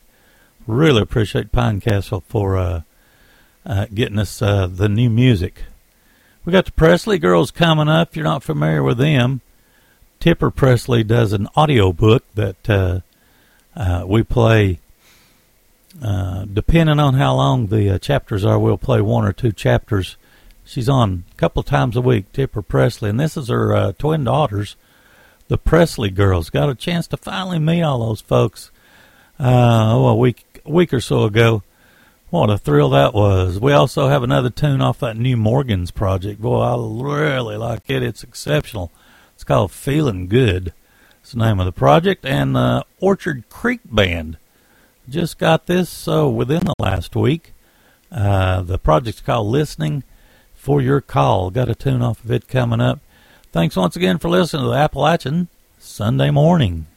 Really 0.68 1.02
appreciate 1.02 1.52
Pinecastle 1.52 2.24
for 2.28 2.58
uh, 2.58 2.82
uh, 3.66 3.88
getting 3.94 4.20
us 4.20 4.42
uh, 4.42 4.68
the 4.68 4.88
new 4.88 5.10
music. 5.10 5.64
We 6.46 6.54
got 6.54 6.66
the 6.66 6.72
Pressley 6.72 7.18
Girls 7.18 7.50
coming 7.52 7.88
up. 7.88 8.10
If 8.10 8.16
you're 8.16 8.24
not 8.24 8.44
familiar 8.44 8.84
with 8.84 8.98
them, 8.98 9.42
Tipper 10.20 10.52
Pressley 10.52 11.04
does 11.04 11.34
an 11.34 11.48
audio 11.56 11.92
book 11.92 12.24
that 12.36 12.70
uh, 12.70 13.00
uh, 13.76 14.04
we 14.06 14.24
play. 14.24 14.80
Depending 16.00 17.00
on 17.00 17.16
how 17.16 17.36
long 17.36 17.68
the 17.68 18.00
chapters 18.00 18.46
are, 18.46 18.58
we'll 18.58 18.78
play 18.78 19.02
one 19.02 19.26
or 19.26 19.34
two 19.34 19.52
chapters. 19.52 20.16
She's 20.64 20.88
on 20.88 21.26
a 21.32 21.36
couple 21.36 21.64
times 21.64 21.98
a 21.98 22.02
week, 22.02 22.32
Tipper 22.32 22.62
Pressley, 22.62 23.10
and 23.10 23.20
this 23.20 23.36
is 23.36 23.50
her 23.50 23.92
twin 23.94 24.24
daughters, 24.24 24.76
the 25.52 25.58
Pressley 25.58 26.10
girls. 26.10 26.50
Got 26.50 26.70
a 26.70 26.76
chance 26.76 27.08
to 27.08 27.18
finally 27.18 27.60
meet 27.60 27.84
all 27.84 28.00
those 28.00 28.22
folks. 28.22 28.72
Uh, 29.38 29.92
oh, 29.94 30.08
a 30.08 30.16
week, 30.16 30.62
a 30.66 30.72
week 30.72 30.94
or 30.94 31.02
so 31.02 31.26
ago. 31.26 31.62
What 32.30 32.50
a 32.50 32.58
thrill 32.58 32.92
that 32.92 33.14
was. 33.14 33.60
We 33.60 33.74
also 33.74 34.08
have 34.08 34.24
another 34.24 34.50
tune 34.50 34.80
off 34.80 35.00
that 35.00 35.18
new 35.18 35.36
Morgan's 35.36 35.92
project. 35.92 36.42
Boy, 36.42 36.62
I 36.62 36.76
really 36.78 37.58
like 37.58 37.90
it. 37.90 38.02
It's 38.02 38.24
exceptional. 38.24 38.94
It's 39.36 39.44
called 39.44 39.74
Feeling 39.74 40.30
Good. 40.30 40.72
It's 41.20 41.34
the 41.34 41.40
name 41.40 41.60
of 41.60 41.66
the 41.66 41.74
project. 41.74 42.26
And 42.26 42.56
uh, 42.56 42.84
Orchard 43.02 43.50
Creek 43.50 43.82
Band 43.84 44.38
just 45.10 45.38
got 45.38 45.66
this 45.66 45.90
so 45.90 46.30
within 46.30 46.64
the 46.64 46.76
last 46.80 47.14
week. 47.14 47.52
Uh, 48.10 48.62
the 48.62 48.78
project's 48.78 49.20
called 49.20 49.48
Listening 49.48 50.04
for 50.54 50.82
Your 50.82 51.02
Call. 51.02 51.50
Got 51.50 51.68
a 51.68 51.76
tune 51.76 52.02
off 52.02 52.24
of 52.24 52.32
it 52.32 52.48
coming 52.48 52.80
up. 52.80 53.02
Thanks 53.52 53.76
once 53.76 53.98
again 53.98 54.18
for 54.18 54.30
listening 54.30 54.64
to 54.64 54.70
the 54.70 54.78
Appalachian 54.78 55.50
Sunday 55.78 56.32
morning. 56.32 56.88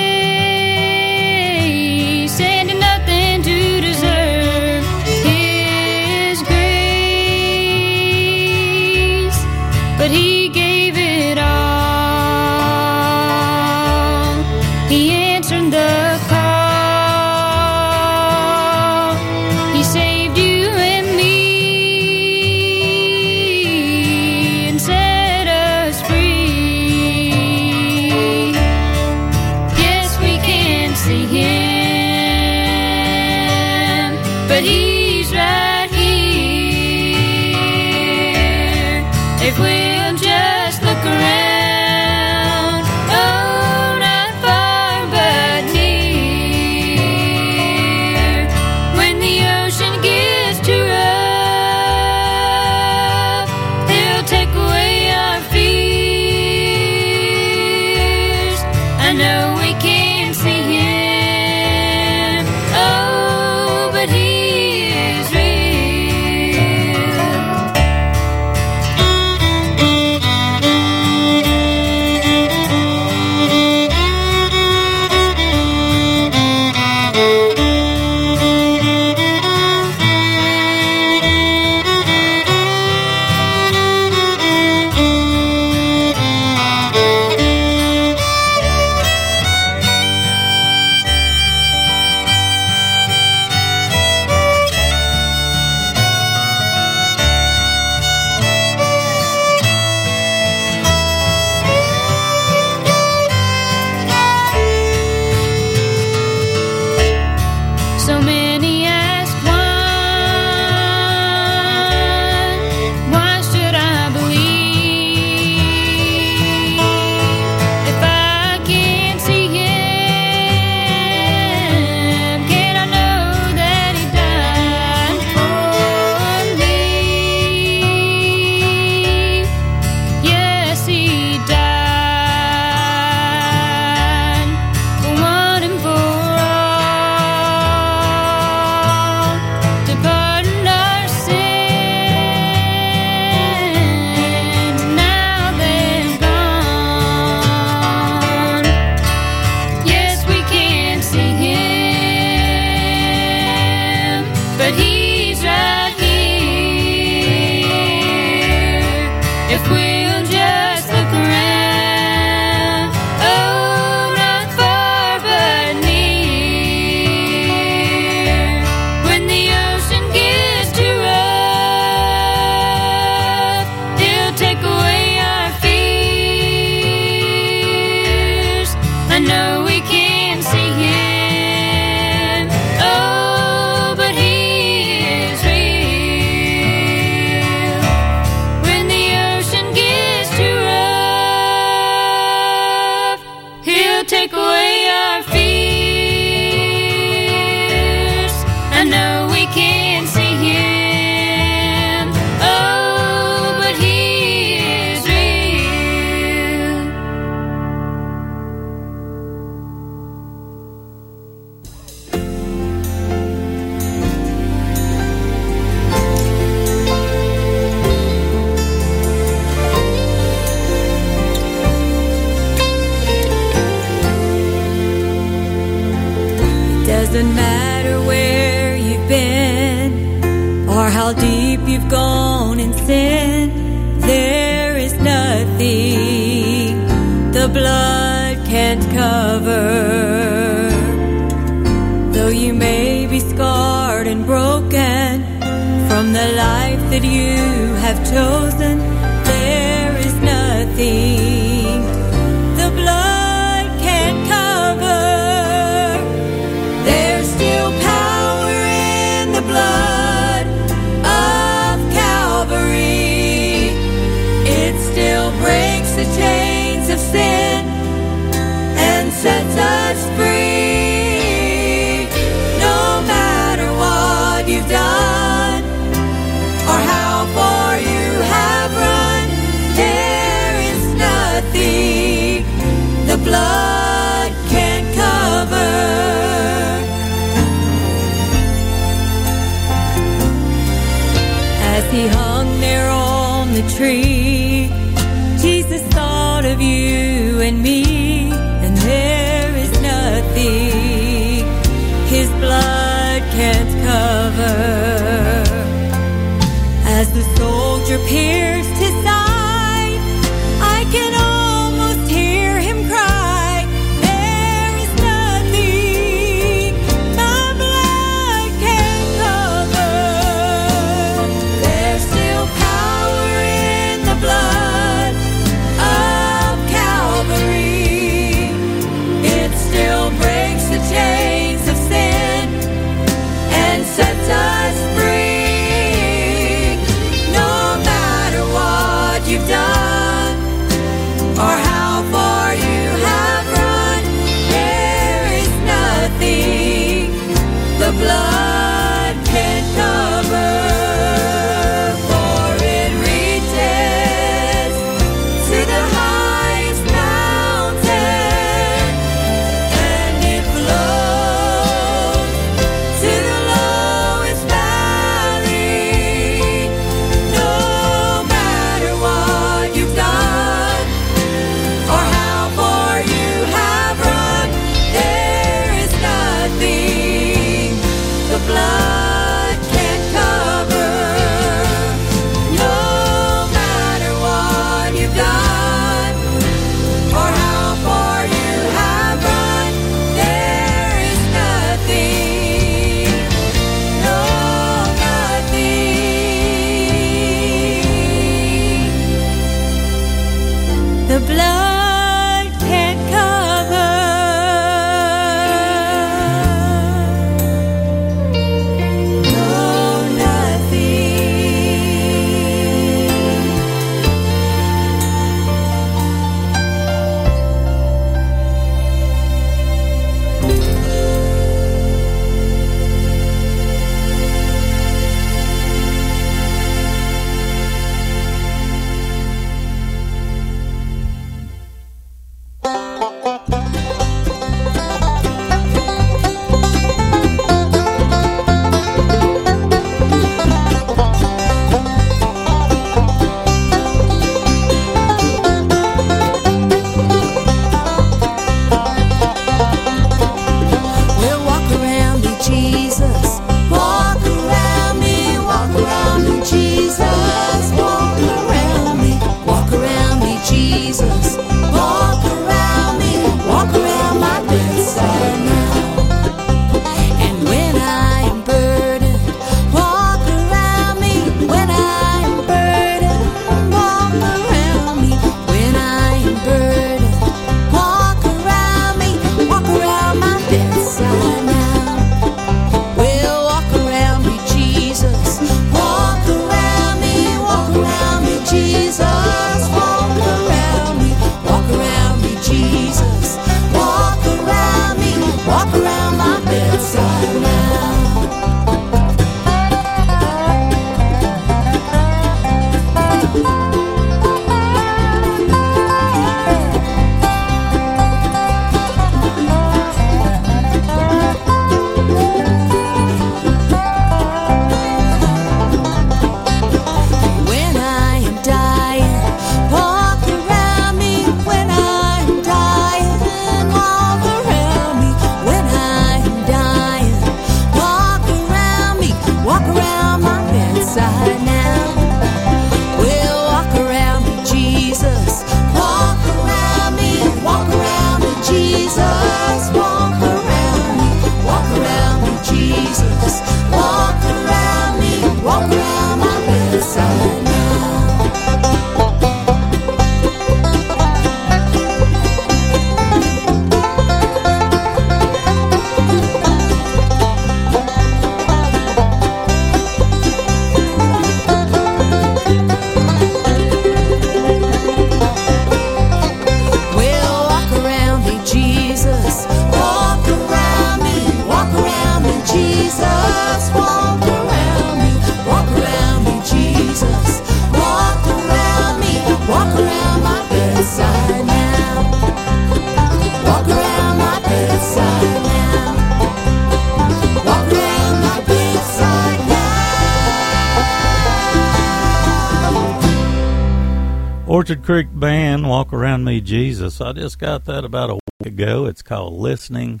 Creek 594.82 595.08
Band, 595.12 595.68
Walk 595.68 595.92
Around 595.92 596.24
Me 596.24 596.40
Jesus. 596.40 597.00
I 597.00 597.12
just 597.12 597.38
got 597.38 597.64
that 597.66 597.84
about 597.84 598.10
a 598.10 598.14
week 598.14 598.54
ago. 598.54 598.86
It's 598.86 599.02
called 599.02 599.34
Listening 599.34 600.00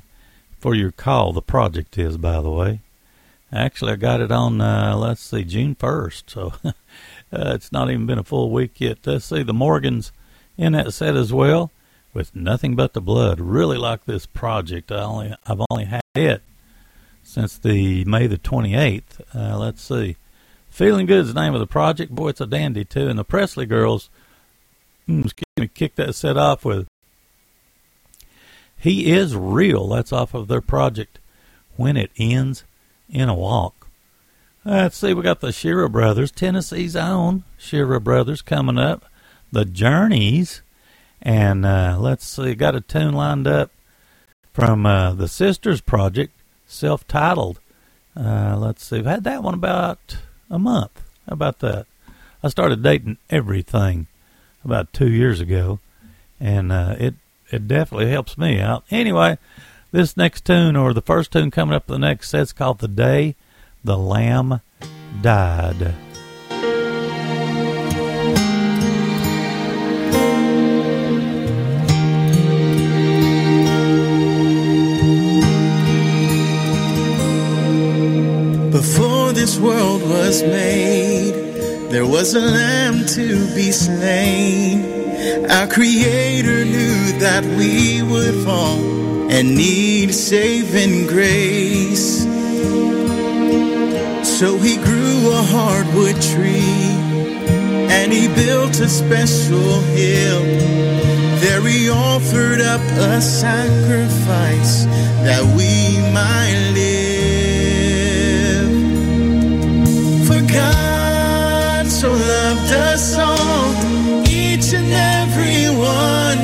for 0.58 0.74
Your 0.74 0.92
Call. 0.92 1.32
The 1.32 1.42
project 1.42 1.96
is, 1.98 2.16
by 2.16 2.40
the 2.40 2.50
way. 2.50 2.80
Actually, 3.52 3.92
I 3.92 3.96
got 3.96 4.20
it 4.20 4.32
on, 4.32 4.60
uh, 4.60 4.96
let's 4.96 5.20
see, 5.20 5.44
June 5.44 5.74
1st. 5.76 6.24
So 6.26 6.52
uh, 6.64 6.72
it's 7.32 7.70
not 7.70 7.90
even 7.90 8.06
been 8.06 8.18
a 8.18 8.24
full 8.24 8.50
week 8.50 8.80
yet. 8.80 8.98
Let's 9.04 9.26
see, 9.26 9.42
the 9.42 9.54
Morgans 9.54 10.12
in 10.56 10.72
that 10.72 10.92
set 10.92 11.16
as 11.16 11.32
well 11.32 11.70
with 12.12 12.34
Nothing 12.34 12.74
But 12.74 12.92
the 12.92 13.00
Blood. 13.00 13.40
Really 13.40 13.78
like 13.78 14.04
this 14.04 14.26
project. 14.26 14.90
I 14.90 15.02
only, 15.02 15.34
I've 15.46 15.62
only 15.70 15.84
had 15.84 16.02
it 16.14 16.42
since 17.22 17.56
the 17.56 18.04
May 18.04 18.26
the 18.26 18.38
28th. 18.38 19.20
Uh, 19.34 19.58
let's 19.58 19.82
see. 19.82 20.16
Feeling 20.70 21.06
Good 21.06 21.26
is 21.26 21.34
the 21.34 21.40
name 21.40 21.54
of 21.54 21.60
the 21.60 21.66
project. 21.66 22.12
Boy, 22.14 22.28
it's 22.28 22.40
a 22.40 22.46
dandy, 22.46 22.84
too. 22.84 23.08
And 23.08 23.18
the 23.18 23.24
Pressley 23.24 23.66
Girls 23.66 24.10
excuse 25.08 25.44
me, 25.58 25.68
kick 25.68 25.94
that 25.96 26.14
set 26.14 26.36
off 26.36 26.64
with 26.64 26.86
He 28.78 29.12
is 29.12 29.34
Real. 29.34 29.88
That's 29.88 30.12
off 30.12 30.34
of 30.34 30.48
their 30.48 30.60
project 30.60 31.18
When 31.76 31.96
It 31.96 32.10
Ends 32.18 32.64
in 33.08 33.28
a 33.28 33.34
Walk. 33.34 33.88
Let's 34.64 34.96
see, 34.96 35.14
we 35.14 35.22
got 35.22 35.40
the 35.40 35.52
Shira 35.52 35.88
Brothers, 35.88 36.32
Tennessee's 36.32 36.96
own 36.96 37.44
Shira 37.56 38.00
Brothers 38.00 38.42
coming 38.42 38.78
up. 38.78 39.04
The 39.52 39.64
Journeys. 39.64 40.62
And 41.22 41.64
uh, 41.64 41.96
let's 41.98 42.26
see, 42.26 42.54
got 42.54 42.74
a 42.74 42.80
tune 42.80 43.14
lined 43.14 43.46
up 43.46 43.70
from 44.52 44.86
uh, 44.86 45.12
the 45.14 45.28
Sisters 45.28 45.80
Project, 45.80 46.32
self 46.66 47.06
titled. 47.06 47.60
Uh, 48.16 48.56
let's 48.58 48.84
see, 48.84 48.98
I've 48.98 49.06
had 49.06 49.24
that 49.24 49.42
one 49.42 49.54
about 49.54 50.18
a 50.50 50.58
month. 50.58 51.02
How 51.28 51.34
about 51.34 51.60
that? 51.60 51.86
I 52.42 52.48
started 52.48 52.82
dating 52.82 53.18
everything 53.30 54.06
about 54.66 54.92
two 54.92 55.08
years 55.10 55.40
ago, 55.40 55.78
and 56.38 56.70
uh, 56.70 56.96
it 56.98 57.14
it 57.50 57.66
definitely 57.66 58.10
helps 58.10 58.36
me 58.36 58.60
out. 58.60 58.84
Anyway, 58.90 59.38
this 59.92 60.16
next 60.16 60.44
tune 60.44 60.76
or 60.76 60.92
the 60.92 61.00
first 61.00 61.32
tune 61.32 61.50
coming 61.50 61.74
up 61.74 61.86
the 61.86 61.98
next 61.98 62.28
set's 62.28 62.52
called 62.52 62.80
"The 62.80 62.88
Day 62.88 63.36
the 63.82 63.96
Lamb 63.96 64.60
Died." 65.22 65.94
Before 78.72 79.32
this 79.32 79.58
world 79.58 80.02
was 80.02 80.42
made, 80.42 81.15
there 81.90 82.06
was 82.06 82.34
a 82.34 82.40
lamb 82.40 83.06
to 83.06 83.46
be 83.54 83.70
slain. 83.70 85.50
Our 85.50 85.66
Creator 85.66 86.64
knew 86.64 87.18
that 87.20 87.44
we 87.44 88.02
would 88.02 88.34
fall 88.44 88.80
and 89.30 89.54
need 89.54 90.12
saving 90.14 91.06
grace. 91.06 92.24
So 94.38 94.58
he 94.58 94.76
grew 94.76 95.32
a 95.32 95.42
hardwood 95.42 96.20
tree 96.20 96.92
and 97.90 98.12
he 98.12 98.28
built 98.28 98.78
a 98.80 98.88
special 98.88 99.80
hill. 99.96 100.42
There 101.40 101.62
he 101.62 101.88
offered 101.88 102.60
up 102.60 102.80
a 102.80 103.20
sacrifice 103.20 104.84
that 105.24 105.42
we 105.56 105.98
might 106.12 106.72
live. 106.74 107.06
For 110.26 110.40
God 110.52 111.05
us 112.72 113.16
all, 113.18 113.70
each 114.28 114.72
and 114.72 114.90
every 114.92 115.68
one. 115.76 116.40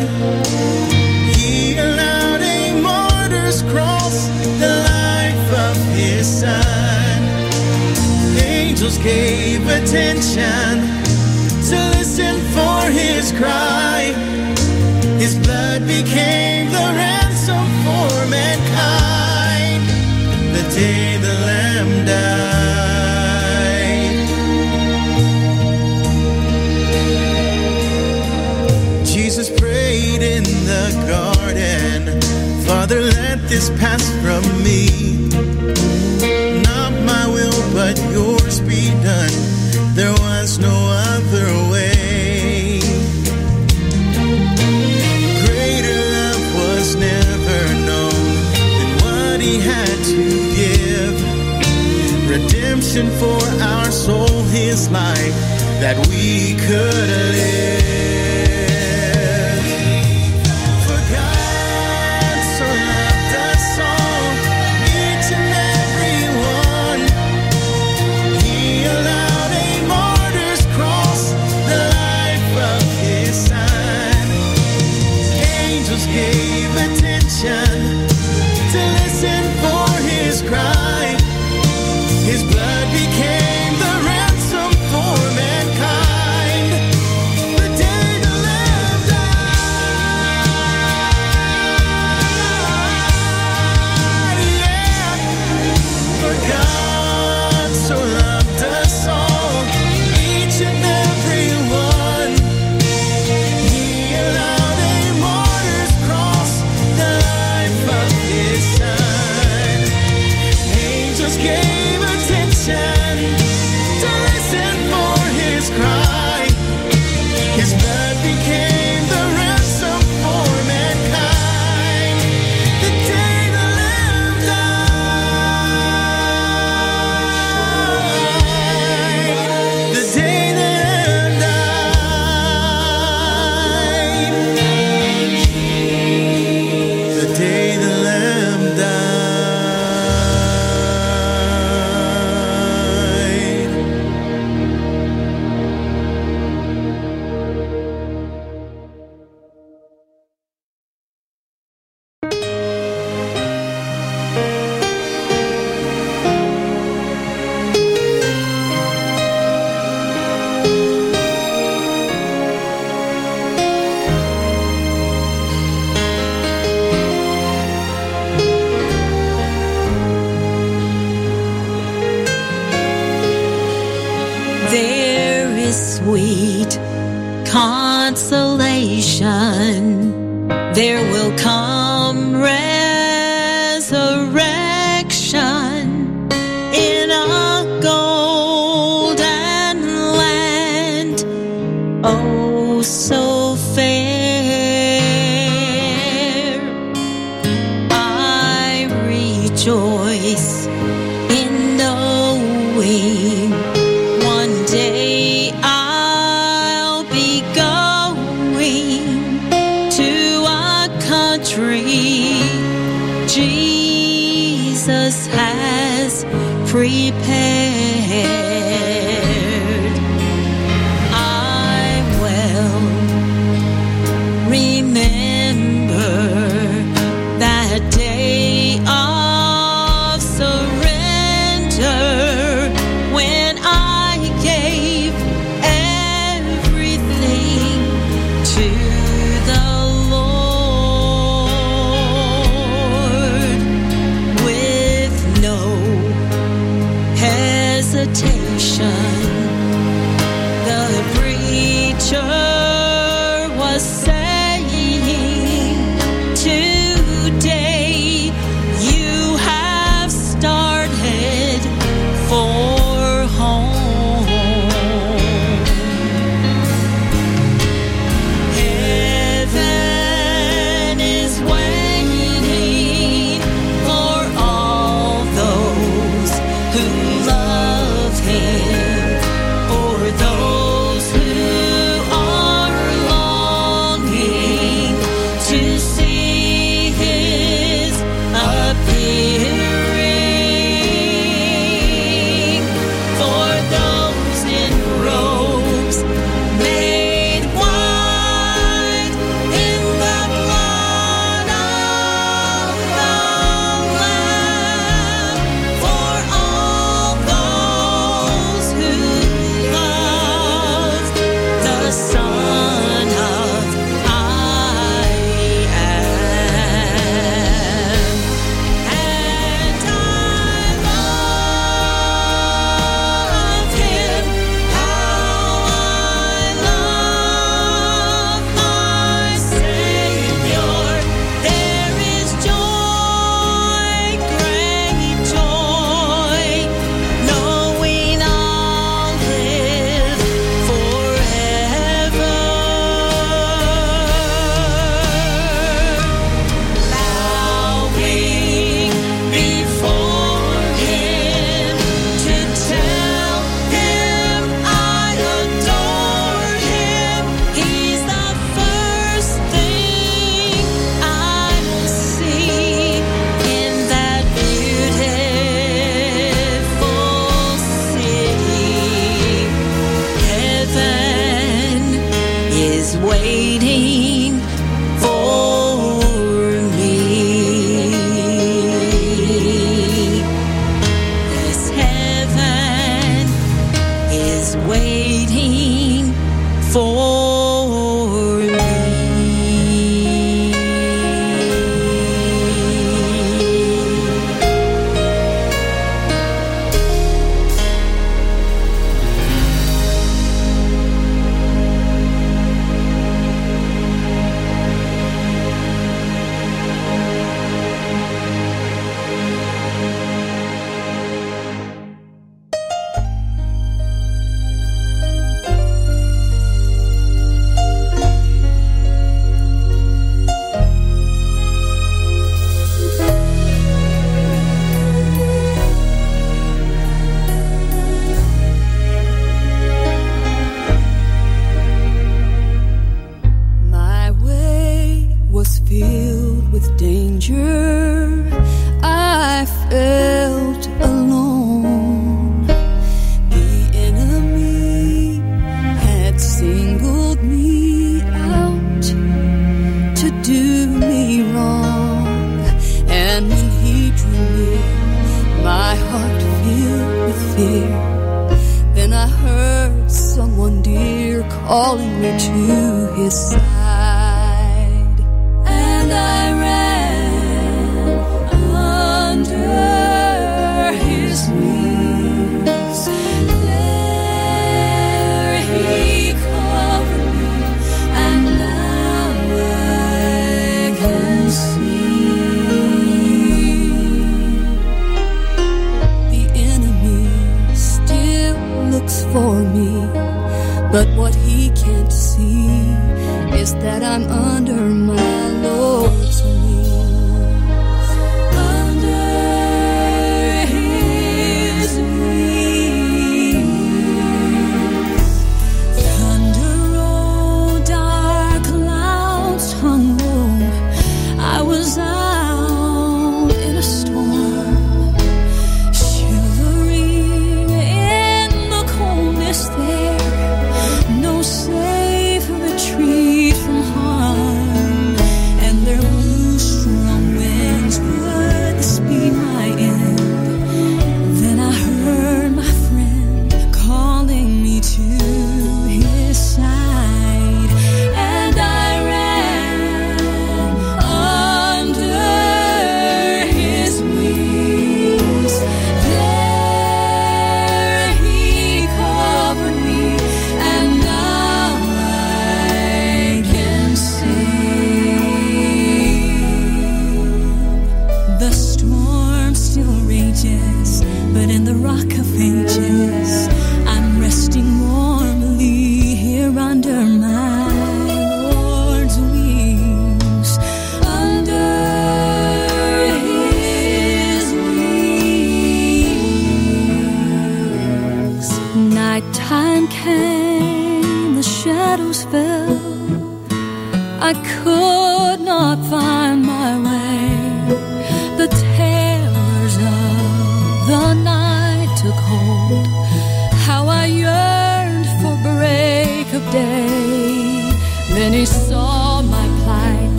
He 1.35 1.77
allowed 1.77 2.43
a 2.43 2.81
martyr's 2.81 3.63
cross, 3.63 4.29
the 4.61 4.75
life 4.93 5.49
of 5.69 5.77
his 5.95 6.27
son. 6.27 7.23
Angels 8.39 8.99
gave 8.99 9.67
attention 9.67 10.71
to 11.69 11.77
listen 11.97 12.37
for 12.55 12.81
his 12.91 13.33
cry. 13.33 14.13
His 15.19 15.39
blood 15.39 15.87
became 15.87 16.67
the 16.71 16.87
ransom 17.01 17.67
for 17.85 18.11
mankind. 18.29 19.83
The 20.55 20.63
day 20.75 21.17
the 21.19 21.35
Lamb 21.47 22.07
died. 22.07 22.42
The 30.65 31.05
garden, 31.09 32.21
Father, 32.67 33.01
let 33.01 33.49
this 33.49 33.71
pass 33.81 34.03
from 34.23 34.43
me. 34.63 35.29
Not 36.63 36.93
my 37.05 37.27
will, 37.27 37.63
but 37.73 37.99
yours 38.11 38.61
be 38.61 38.91
done. 39.03 39.35
There 39.95 40.13
was 40.13 40.59
no 40.59 40.77
other 41.13 41.49
way. 41.73 42.81
Greater 45.47 46.01
love 46.17 46.45
was 46.55 46.97
never 46.97 47.61
known 47.89 48.25
than 48.79 48.91
what 49.05 49.41
he 49.41 49.59
had 49.61 49.97
to 50.15 50.25
give. 50.59 51.15
Redemption 52.31 53.11
for 53.21 53.43
our 53.63 53.91
soul, 53.91 54.43
his 54.45 54.91
life, 54.91 55.37
that 55.81 55.97
we 56.09 56.55
could 56.57 57.09
live. 57.37 57.82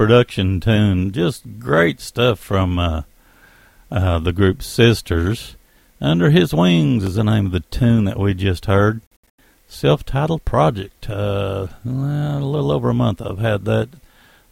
Production 0.00 0.60
tune, 0.60 1.12
just 1.12 1.58
great 1.58 2.00
stuff 2.00 2.38
from 2.38 2.78
uh, 2.78 3.02
uh, 3.90 4.18
the 4.18 4.32
group 4.32 4.62
Sisters. 4.62 5.56
Under 6.00 6.30
His 6.30 6.54
Wings 6.54 7.04
is 7.04 7.16
the 7.16 7.22
name 7.22 7.44
of 7.44 7.52
the 7.52 7.60
tune 7.60 8.06
that 8.06 8.18
we 8.18 8.32
just 8.32 8.64
heard. 8.64 9.02
Self-titled 9.68 10.46
project. 10.46 11.10
Uh, 11.10 11.66
a 11.84 11.88
little 11.90 12.72
over 12.72 12.88
a 12.88 12.94
month 12.94 13.20
I've 13.20 13.40
had 13.40 13.66
that. 13.66 13.90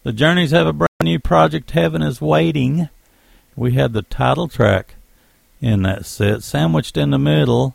The 0.03 0.13
Journeys 0.13 0.51
have 0.51 0.67
a 0.67 0.75
brand 0.75 0.91
new 1.03 1.19
project. 1.19 1.71
Heaven 1.71 2.03
is 2.03 2.21
waiting. 2.21 2.91
We 3.57 3.73
had 3.73 3.95
the 3.95 4.03
title 4.03 4.49
track 4.49 4.97
in 5.63 5.81
that 5.85 6.05
set, 6.05 6.43
sandwiched 6.43 6.99
in 6.99 7.09
the 7.09 7.19
middle. 7.19 7.75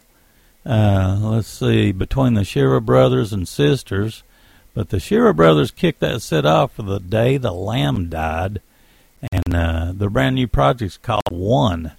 Uh, 0.64 1.18
let's 1.20 1.48
see, 1.48 1.92
between 1.92 2.36
the 2.36 2.44
Shearer 2.44 2.80
brothers 2.80 3.34
and 3.34 3.48
sisters. 3.48 4.22
But 4.74 4.90
the 4.90 5.00
Shearer 5.00 5.34
brothers 5.34 5.72
kicked 5.72 6.00
that 6.00 6.22
set 6.22 6.46
off 6.46 6.74
for 6.74 6.82
the 6.82 7.00
day 7.00 7.38
the 7.38 7.52
lamb 7.52 8.10
died, 8.10 8.62
and 9.32 9.56
uh, 9.56 9.92
their 9.94 10.10
brand 10.10 10.36
new 10.36 10.48
project's 10.48 10.98
called 10.98 11.22
One. 11.30 11.92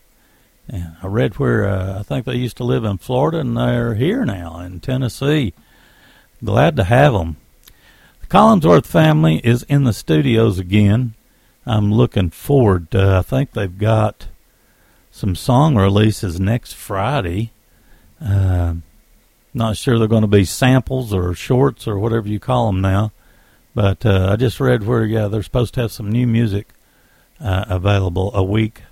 And 0.68 0.96
I 1.02 1.06
read 1.06 1.38
where 1.38 1.68
uh, 1.68 2.00
I 2.00 2.02
think 2.02 2.24
they 2.24 2.36
used 2.36 2.56
to 2.56 2.64
live 2.64 2.84
in 2.84 2.98
Florida, 2.98 3.38
and 3.38 3.56
they're 3.56 3.94
here 3.94 4.24
now 4.24 4.58
in 4.60 4.80
Tennessee. 4.80 5.52
Glad 6.42 6.76
to 6.76 6.84
have 6.84 7.12
them. 7.12 7.36
The 8.20 8.26
Collingsworth 8.26 8.86
family 8.86 9.40
is 9.44 9.62
in 9.64 9.84
the 9.84 9.92
studios 9.92 10.58
again. 10.58 11.14
I'm 11.66 11.92
looking 11.92 12.30
forward. 12.30 12.90
To, 12.90 13.18
I 13.18 13.22
think 13.22 13.52
they've 13.52 13.78
got 13.78 14.26
some 15.10 15.36
song 15.36 15.76
releases 15.76 16.40
next 16.40 16.74
Friday. 16.74 17.52
Uh, 18.20 18.74
not 19.54 19.76
sure 19.76 19.98
they're 19.98 20.08
going 20.08 20.22
to 20.22 20.26
be 20.26 20.44
samples 20.44 21.14
or 21.14 21.32
shorts 21.34 21.86
or 21.86 21.98
whatever 21.98 22.28
you 22.28 22.40
call 22.40 22.66
them 22.66 22.80
now. 22.80 23.12
But 23.74 24.04
uh, 24.04 24.30
I 24.32 24.36
just 24.36 24.60
read 24.60 24.84
where, 24.84 25.04
yeah, 25.04 25.28
they're 25.28 25.42
supposed 25.42 25.74
to 25.74 25.82
have 25.82 25.92
some 25.92 26.10
new 26.10 26.26
music 26.26 26.68
uh, 27.40 27.64
available 27.68 28.34
a 28.34 28.42
week 28.42 28.82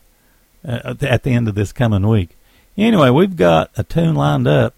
uh, 0.66 0.94
at 1.00 1.22
the 1.22 1.30
end 1.30 1.48
of 1.48 1.54
this 1.54 1.72
coming 1.72 2.06
week. 2.06 2.36
Anyway, 2.76 3.10
we've 3.10 3.36
got 3.36 3.70
a 3.76 3.84
tune 3.84 4.14
lined 4.14 4.48
up 4.48 4.74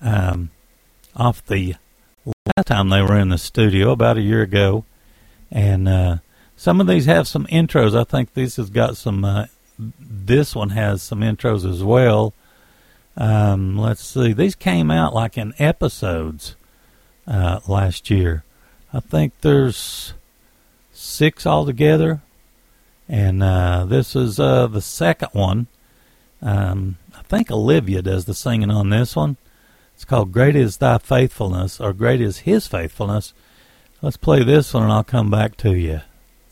um, 0.00 0.50
off 1.16 1.44
the 1.46 1.74
last 2.56 2.66
time 2.66 2.88
they 2.88 3.02
were 3.02 3.18
in 3.18 3.30
the 3.30 3.38
studio 3.38 3.90
about 3.90 4.16
a 4.16 4.22
year 4.22 4.42
ago, 4.42 4.84
and 5.50 5.88
uh, 5.88 6.16
some 6.56 6.80
of 6.80 6.86
these 6.86 7.06
have 7.06 7.26
some 7.26 7.46
intros. 7.46 7.98
I 7.98 8.04
think 8.04 8.34
this 8.34 8.56
has 8.56 8.70
got 8.70 8.96
some. 8.96 9.24
Uh, 9.24 9.46
this 9.78 10.54
one 10.54 10.70
has 10.70 11.02
some 11.02 11.20
intros 11.20 11.68
as 11.68 11.82
well. 11.82 12.32
Um, 13.16 13.78
let's 13.78 14.04
see. 14.04 14.32
These 14.32 14.54
came 14.54 14.90
out 14.90 15.14
like 15.14 15.38
in 15.38 15.54
episodes 15.58 16.54
uh, 17.26 17.60
last 17.66 18.10
year. 18.10 18.44
I 18.92 19.00
think 19.00 19.32
there's 19.40 20.14
six 20.92 21.46
altogether, 21.46 22.22
and 23.08 23.42
uh, 23.42 23.84
this 23.86 24.14
is 24.14 24.38
uh, 24.38 24.66
the 24.66 24.82
second 24.82 25.30
one. 25.32 25.66
Um, 26.42 26.98
I 27.16 27.22
think 27.22 27.50
Olivia 27.50 28.02
does 28.02 28.26
the 28.26 28.34
singing 28.34 28.70
on 28.70 28.90
this 28.90 29.16
one. 29.16 29.36
It's 29.94 30.04
called 30.04 30.32
"Great 30.32 30.56
Is 30.56 30.76
Thy 30.76 30.98
Faithfulness" 30.98 31.80
or 31.80 31.92
"Great 31.92 32.20
Is 32.20 32.40
His 32.40 32.66
Faithfulness." 32.66 33.32
Let's 34.02 34.18
play 34.18 34.44
this 34.44 34.74
one, 34.74 34.82
and 34.84 34.92
I'll 34.92 35.04
come 35.04 35.30
back 35.30 35.56
to 35.58 35.74
you. 35.74 36.02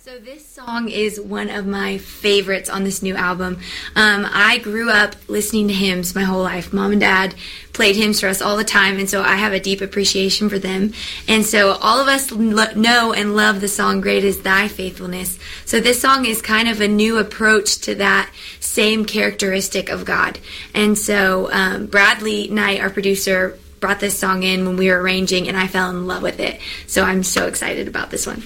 So 0.05 0.19
this 0.19 0.47
song 0.47 0.91
is 0.91 1.19
one 1.19 1.49
of 1.49 1.67
my 1.67 1.97
favorites 1.97 2.69
on 2.69 2.85
this 2.85 3.03
new 3.03 3.17
album. 3.17 3.61
Um, 3.97 4.29
I 4.31 4.59
grew 4.59 4.91
up 4.91 5.17
listening 5.29 5.69
to 5.69 5.73
hymns 5.73 6.15
my 6.15 6.25
whole 6.25 6.43
life. 6.43 6.75
Mom 6.75 6.93
and 6.93 7.01
Dad 7.01 7.35
played 7.73 7.97
hymns 7.97 8.21
for 8.21 8.29
us 8.29 8.43
all 8.43 8.59
the 8.59 8.65
time, 8.65 8.99
and 8.99 9.09
so 9.09 9.23
I 9.23 9.37
have 9.37 9.55
a 9.55 9.61
deep 9.61 9.81
appreciation 9.81 10.51
for 10.51 10.59
them. 10.59 10.93
And 11.27 11.43
so 11.47 11.79
all 11.81 12.03
of 12.03 12.09
us 12.09 12.31
lo- 12.31 12.75
know 12.77 13.15
and 13.15 13.35
love 13.35 13.63
the 13.63 13.67
song 13.67 14.03
"Great 14.03 14.25
Is 14.25 14.43
Thy 14.43 14.69
Faithfulness." 14.69 15.39
So 15.65 15.81
this 15.81 16.03
song 16.03 16.27
is 16.27 16.43
kind 16.43 16.69
of 16.69 16.83
a 16.83 16.87
new 16.87 17.17
approach 17.17 17.79
to 17.79 17.95
that 17.95 18.31
same 18.61 19.07
characteristic 19.07 19.89
of 19.89 20.05
God. 20.05 20.39
And 20.75 20.99
so 20.99 21.51
um, 21.51 21.87
Bradley 21.87 22.49
Knight, 22.49 22.83
our 22.83 22.91
producer, 22.91 23.59
brought 23.81 24.01
this 24.01 24.19
song 24.19 24.43
in 24.43 24.67
when 24.67 24.77
we 24.77 24.91
were 24.91 25.01
arranging, 25.01 25.49
and 25.49 25.57
I 25.57 25.67
fell 25.67 25.89
in 25.89 26.07
love 26.07 26.23
with 26.23 26.41
it. 26.41 26.61
So 26.87 27.05
I'm 27.05 27.23
so 27.23 27.47
excited 27.47 27.89
about 27.89 28.11
this 28.11 28.27
one. 28.27 28.43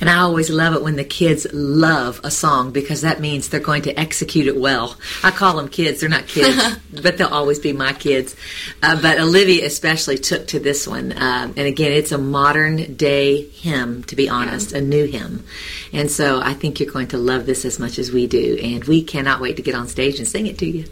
And 0.00 0.08
I 0.08 0.18
always 0.18 0.48
love 0.48 0.74
it 0.74 0.82
when 0.82 0.96
the 0.96 1.04
kids 1.04 1.46
love 1.52 2.20
a 2.24 2.30
song 2.30 2.72
because 2.72 3.02
that 3.02 3.20
means 3.20 3.48
they're 3.48 3.60
going 3.60 3.82
to 3.82 4.00
execute 4.00 4.46
it 4.46 4.56
well. 4.56 4.96
I 5.22 5.30
call 5.30 5.56
them 5.56 5.68
kids. 5.68 6.00
They're 6.00 6.08
not 6.08 6.26
kids, 6.26 6.78
but 7.02 7.18
they'll 7.18 7.28
always 7.28 7.58
be 7.58 7.72
my 7.72 7.92
kids. 7.92 8.34
Uh, 8.82 9.00
but 9.00 9.20
Olivia 9.20 9.66
especially 9.66 10.16
took 10.16 10.46
to 10.48 10.58
this 10.58 10.88
one. 10.88 11.12
Um, 11.12 11.54
and 11.56 11.60
again, 11.60 11.92
it's 11.92 12.12
a 12.12 12.18
modern 12.18 12.94
day 12.94 13.42
hymn, 13.42 14.04
to 14.04 14.16
be 14.16 14.28
honest, 14.28 14.72
a 14.72 14.80
new 14.80 15.04
hymn. 15.06 15.44
And 15.92 16.10
so 16.10 16.40
I 16.40 16.54
think 16.54 16.80
you're 16.80 16.92
going 16.92 17.08
to 17.08 17.18
love 17.18 17.46
this 17.46 17.64
as 17.64 17.78
much 17.78 17.98
as 17.98 18.10
we 18.10 18.26
do. 18.26 18.58
And 18.62 18.84
we 18.84 19.02
cannot 19.02 19.40
wait 19.40 19.56
to 19.56 19.62
get 19.62 19.74
on 19.74 19.88
stage 19.88 20.18
and 20.18 20.26
sing 20.26 20.46
it 20.46 20.58
to 20.58 20.66
you. 20.66 20.86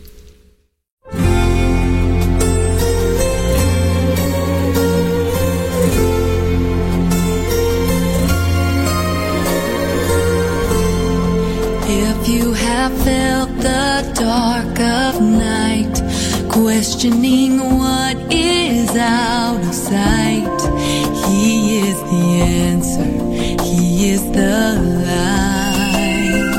Have 12.78 12.96
felt 13.02 13.50
the 13.56 14.12
dark 14.14 14.78
of 14.78 15.20
night, 15.20 15.96
questioning 16.48 17.58
what 17.76 18.16
is 18.32 18.90
out 18.96 19.60
of 19.60 19.74
sight, 19.74 20.60
He 21.26 21.80
is 21.80 21.98
the 22.12 22.26
answer, 22.62 23.10
He 23.64 24.10
is 24.10 24.22
the 24.30 24.78
light. 25.08 26.54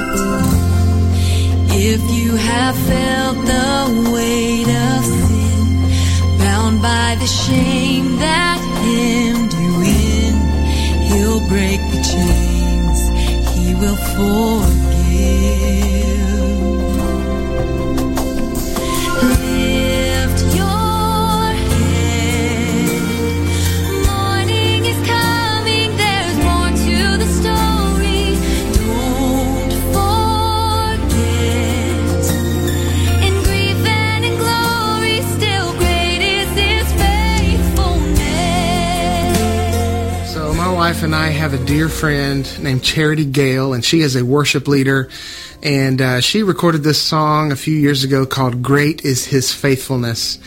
If 1.72 2.02
you 2.12 2.36
have 2.36 2.76
felt 2.92 3.38
the 3.56 4.12
weight 4.14 4.68
of 4.68 5.06
sin, 5.06 6.38
bound 6.38 6.82
by 6.82 7.16
the 7.18 7.28
shame 7.28 8.18
that 8.18 8.60
hemmed 8.84 9.54
you 9.54 9.74
in, 10.04 10.36
He'll 11.08 11.48
break 11.48 11.80
the 11.94 12.02
chains, 12.12 13.00
He 13.56 13.74
will 13.74 13.96
forgive. 13.96 14.79
Wife 40.90 41.04
and 41.04 41.14
I 41.14 41.28
have 41.28 41.54
a 41.54 41.64
dear 41.66 41.88
friend 41.88 42.64
named 42.64 42.84
Charity 42.84 43.24
Gayle, 43.24 43.74
and 43.74 43.86
she 43.86 44.02
is 44.02 44.16
a 44.16 44.26
worship 44.26 44.68
leader. 44.68 45.12
And 45.62 46.02
uh, 46.02 46.20
she 46.20 46.42
recorded 46.42 46.82
this 46.82 47.00
song 47.00 47.52
a 47.52 47.56
few 47.56 47.76
years 47.76 48.04
ago 48.04 48.26
called 48.26 48.64
Great 48.64 49.06
is 49.06 49.24
His 49.24 49.54
Faithfulness. 49.54 50.40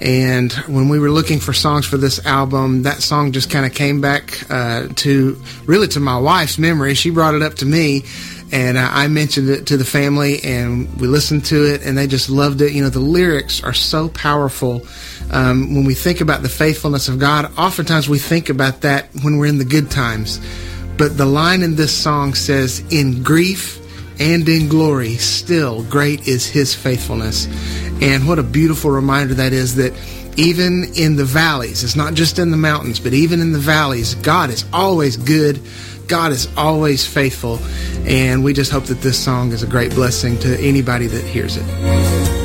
And 0.00 0.50
when 0.66 0.88
we 0.88 0.98
were 0.98 1.10
looking 1.10 1.38
for 1.38 1.52
songs 1.52 1.84
for 1.84 1.98
this 1.98 2.24
album, 2.24 2.84
that 2.84 3.02
song 3.02 3.32
just 3.32 3.50
kind 3.50 3.66
of 3.66 3.74
came 3.74 4.00
back 4.00 4.50
uh, 4.50 4.88
to 4.88 5.38
really 5.66 5.88
to 5.88 6.00
my 6.00 6.18
wife's 6.18 6.56
memory. 6.56 6.94
She 6.94 7.10
brought 7.10 7.34
it 7.34 7.42
up 7.42 7.56
to 7.56 7.66
me, 7.66 8.04
and 8.52 8.78
uh, 8.78 8.88
I 8.90 9.06
mentioned 9.08 9.50
it 9.50 9.66
to 9.66 9.76
the 9.76 9.84
family, 9.84 10.42
and 10.42 10.98
we 10.98 11.08
listened 11.08 11.44
to 11.46 11.74
it, 11.74 11.82
and 11.84 11.98
they 11.98 12.06
just 12.06 12.30
loved 12.30 12.62
it. 12.62 12.72
You 12.72 12.84
know, 12.84 12.88
the 12.88 13.00
lyrics 13.00 13.62
are 13.62 13.74
so 13.74 14.08
powerful. 14.08 14.80
Um, 15.32 15.74
when 15.74 15.84
we 15.84 15.94
think 15.94 16.20
about 16.20 16.42
the 16.42 16.48
faithfulness 16.48 17.08
of 17.08 17.18
God, 17.18 17.50
oftentimes 17.56 18.08
we 18.08 18.18
think 18.18 18.48
about 18.48 18.80
that 18.82 19.08
when 19.22 19.38
we're 19.38 19.46
in 19.46 19.58
the 19.58 19.64
good 19.64 19.90
times. 19.90 20.40
But 20.96 21.16
the 21.16 21.26
line 21.26 21.62
in 21.62 21.76
this 21.76 21.96
song 21.96 22.34
says, 22.34 22.80
In 22.90 23.22
grief 23.22 23.78
and 24.20 24.48
in 24.48 24.68
glory, 24.68 25.14
still 25.16 25.82
great 25.84 26.26
is 26.26 26.46
his 26.46 26.74
faithfulness. 26.74 27.46
And 28.02 28.26
what 28.26 28.38
a 28.38 28.42
beautiful 28.42 28.90
reminder 28.90 29.34
that 29.34 29.52
is 29.52 29.76
that 29.76 29.94
even 30.36 30.84
in 30.94 31.16
the 31.16 31.24
valleys, 31.24 31.84
it's 31.84 31.96
not 31.96 32.14
just 32.14 32.38
in 32.38 32.50
the 32.50 32.56
mountains, 32.56 33.00
but 33.00 33.12
even 33.12 33.40
in 33.40 33.52
the 33.52 33.58
valleys, 33.58 34.14
God 34.16 34.50
is 34.50 34.64
always 34.72 35.16
good. 35.16 35.60
God 36.08 36.32
is 36.32 36.48
always 36.56 37.06
faithful. 37.06 37.58
And 38.04 38.42
we 38.42 38.52
just 38.52 38.72
hope 38.72 38.84
that 38.84 39.00
this 39.00 39.18
song 39.18 39.52
is 39.52 39.62
a 39.62 39.66
great 39.66 39.94
blessing 39.94 40.38
to 40.40 40.58
anybody 40.58 41.06
that 41.06 41.24
hears 41.24 41.56
it. 41.56 42.39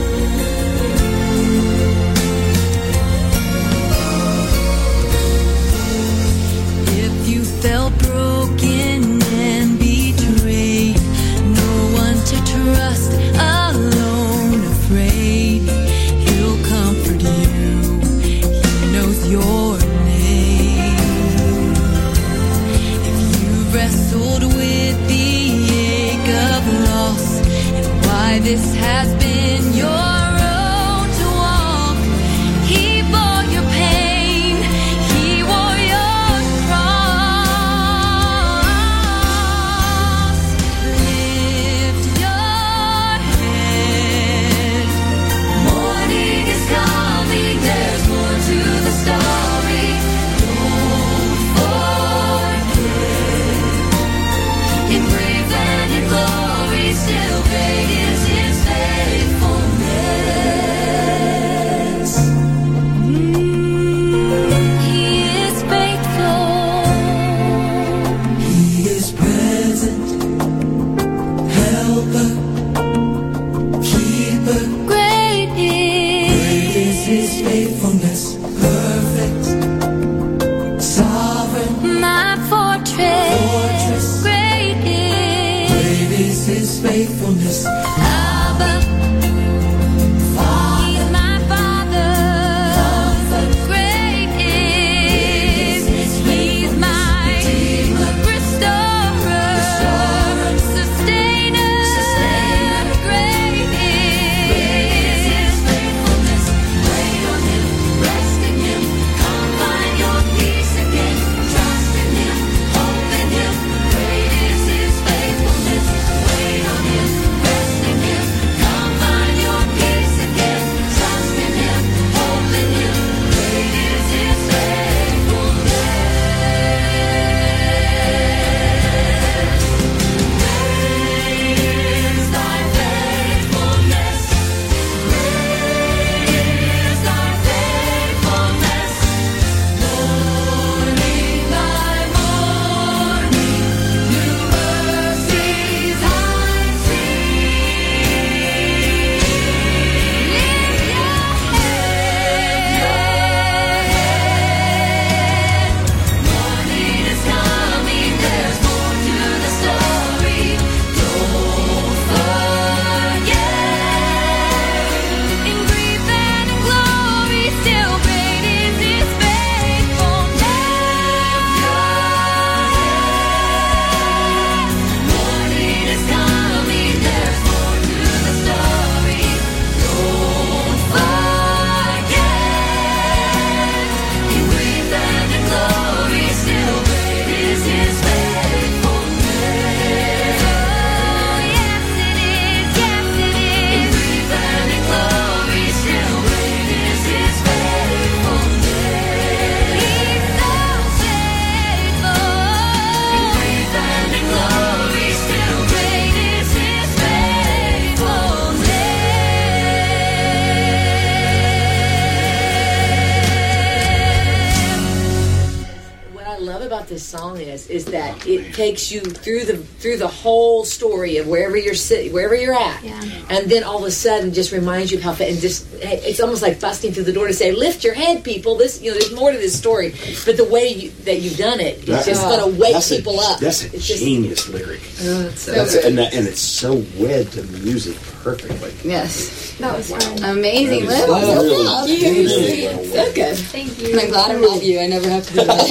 Is 217.55 217.67
is 217.69 217.85
that 217.85 218.27
it 218.27 218.53
takes 218.53 218.91
you 218.91 219.01
through 219.01 219.45
the 219.45 219.57
through 219.81 219.97
the 219.97 220.07
whole 220.07 220.63
story 220.65 221.17
of 221.17 221.27
wherever 221.27 221.57
you're 221.57 221.73
sitting, 221.73 222.11
wherever 222.13 222.35
you're 222.35 222.53
at, 222.53 222.83
and 223.29 223.49
then 223.49 223.63
all 223.63 223.77
of 223.79 223.83
a 223.85 223.91
sudden 223.91 224.33
just 224.33 224.51
reminds 224.51 224.91
you 224.91 224.97
of 224.97 225.03
how 225.03 225.13
fa- 225.13 225.25
and 225.27 225.39
just 225.39 225.67
hey, 225.81 225.99
it's 226.03 226.19
almost 226.19 226.41
like 226.41 226.59
busting 226.59 226.91
through 226.93 227.03
the 227.05 227.13
door 227.13 227.27
to 227.27 227.33
say, 227.33 227.51
"Lift 227.51 227.83
your 227.83 227.93
head, 227.93 228.23
people." 228.23 228.55
This 228.55 228.81
you 228.81 228.91
know, 228.91 228.97
there's 228.99 229.13
more 229.15 229.31
to 229.31 229.37
this 229.37 229.57
story, 229.57 229.89
but 230.25 230.37
the 230.37 230.45
way 230.55 230.67
you, 230.67 230.89
that 231.05 231.21
you've 231.21 231.37
done 231.37 231.59
it, 231.59 231.77
it's 231.79 231.85
That- 231.87 232.05
just 232.05 232.21
going 232.23 232.41
to 232.53 232.59
wake 232.61 232.73
that's 232.73 232.91
a- 232.91 232.95
people 232.97 233.19
up. 233.19 233.39
That's 233.39 233.63
a 233.63 233.67
It's 233.75 233.87
just- 233.87 234.03
genius 234.03 234.47
lyric. 234.49 234.81
Oh, 235.03 235.27
it's 235.31 235.41
so 235.41 235.51
That's 235.53 235.73
good. 235.75 235.85
and, 235.85 235.97
that, 235.97 236.13
and 236.13 236.27
it's 236.27 236.41
so 236.41 236.83
wed 236.97 237.31
to 237.33 237.43
music 237.63 237.97
perfectly. 238.25 238.73
Yes. 238.83 239.53
That 239.59 239.77
was 239.77 239.91
fun. 239.91 240.23
Amazing. 240.23 240.87
That 240.87 241.07
is 241.07 241.07
Liv. 241.07 241.27
really- 241.37 241.63
So 241.63 241.63
proud. 241.63 241.87
really 241.87 242.65
well 242.65 243.05
So 243.05 243.13
good. 243.13 243.37
Thank 243.37 243.79
you. 243.79 243.89
And 243.91 243.99
I'm 244.01 244.09
glad 244.09 244.31
I 244.31 244.37
met 244.39 244.63
you. 244.63 244.79
I 244.79 244.87
never 244.87 245.07
have 245.09 245.25
to 245.27 245.33
do 245.33 245.43
that. 245.45 245.61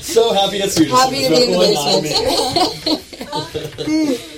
so 0.02 0.32
happy 0.34 0.58
to 0.60 0.68
see 0.68 0.86
you. 0.86 0.90
Happy 0.90 1.22
to 1.22 1.28
be 1.30 1.42
in 1.44 1.52
the 1.52 1.58
basement. 2.88 4.20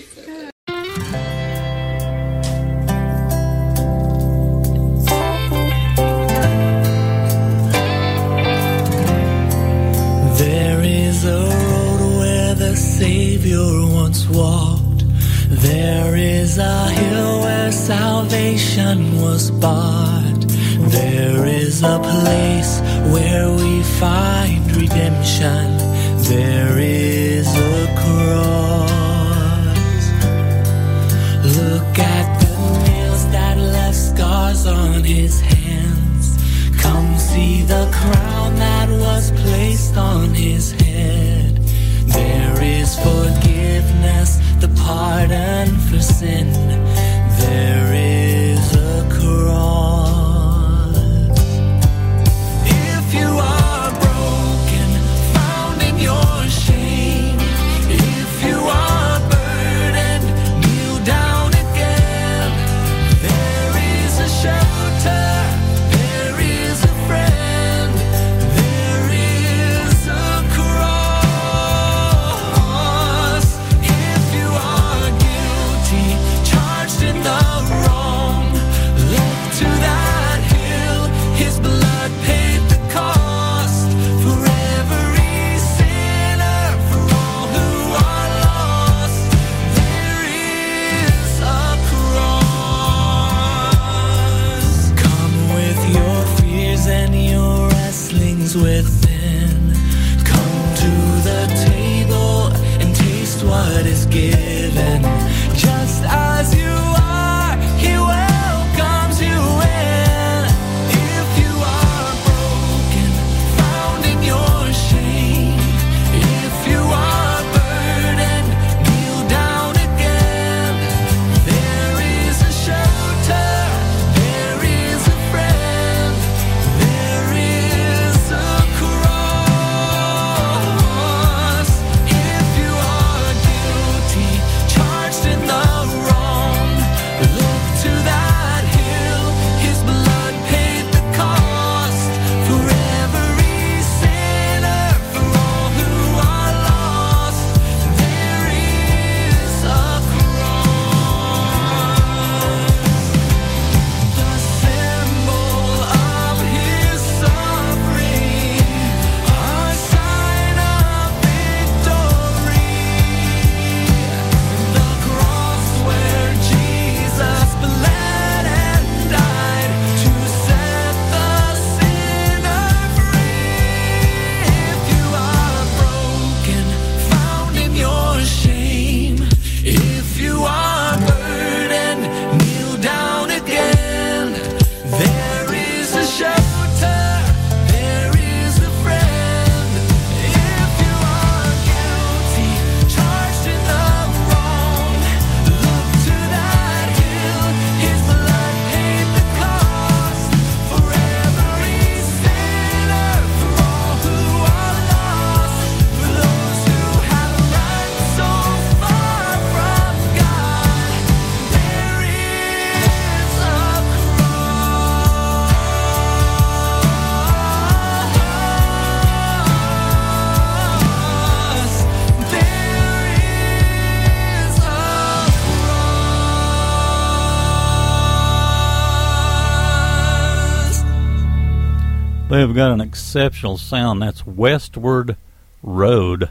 They've 232.52 232.58
got 232.58 232.72
an 232.72 232.82
exceptional 232.82 233.56
sound. 233.56 234.02
That's 234.02 234.26
Westward 234.26 235.16
Road 235.62 236.28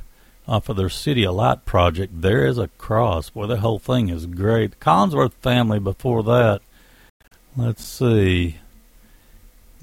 off 0.48 0.69
of 0.69 0.77
their 0.77 0.88
City 0.88 1.26
of 1.26 1.34
Light 1.34 1.65
project. 1.65 2.22
There 2.22 2.45
is 2.45 2.60
a 2.60 2.68
cross. 2.77 3.31
Boy, 3.31 3.48
the 3.48 3.57
whole 3.57 3.80
thing 3.80 4.10
is 4.10 4.27
great. 4.27 4.80
Collingsworth 4.80 5.34
family 5.41 5.80
before 5.80 6.22
that. 6.22 6.61
Let's 7.57 7.84
see. 7.84 8.57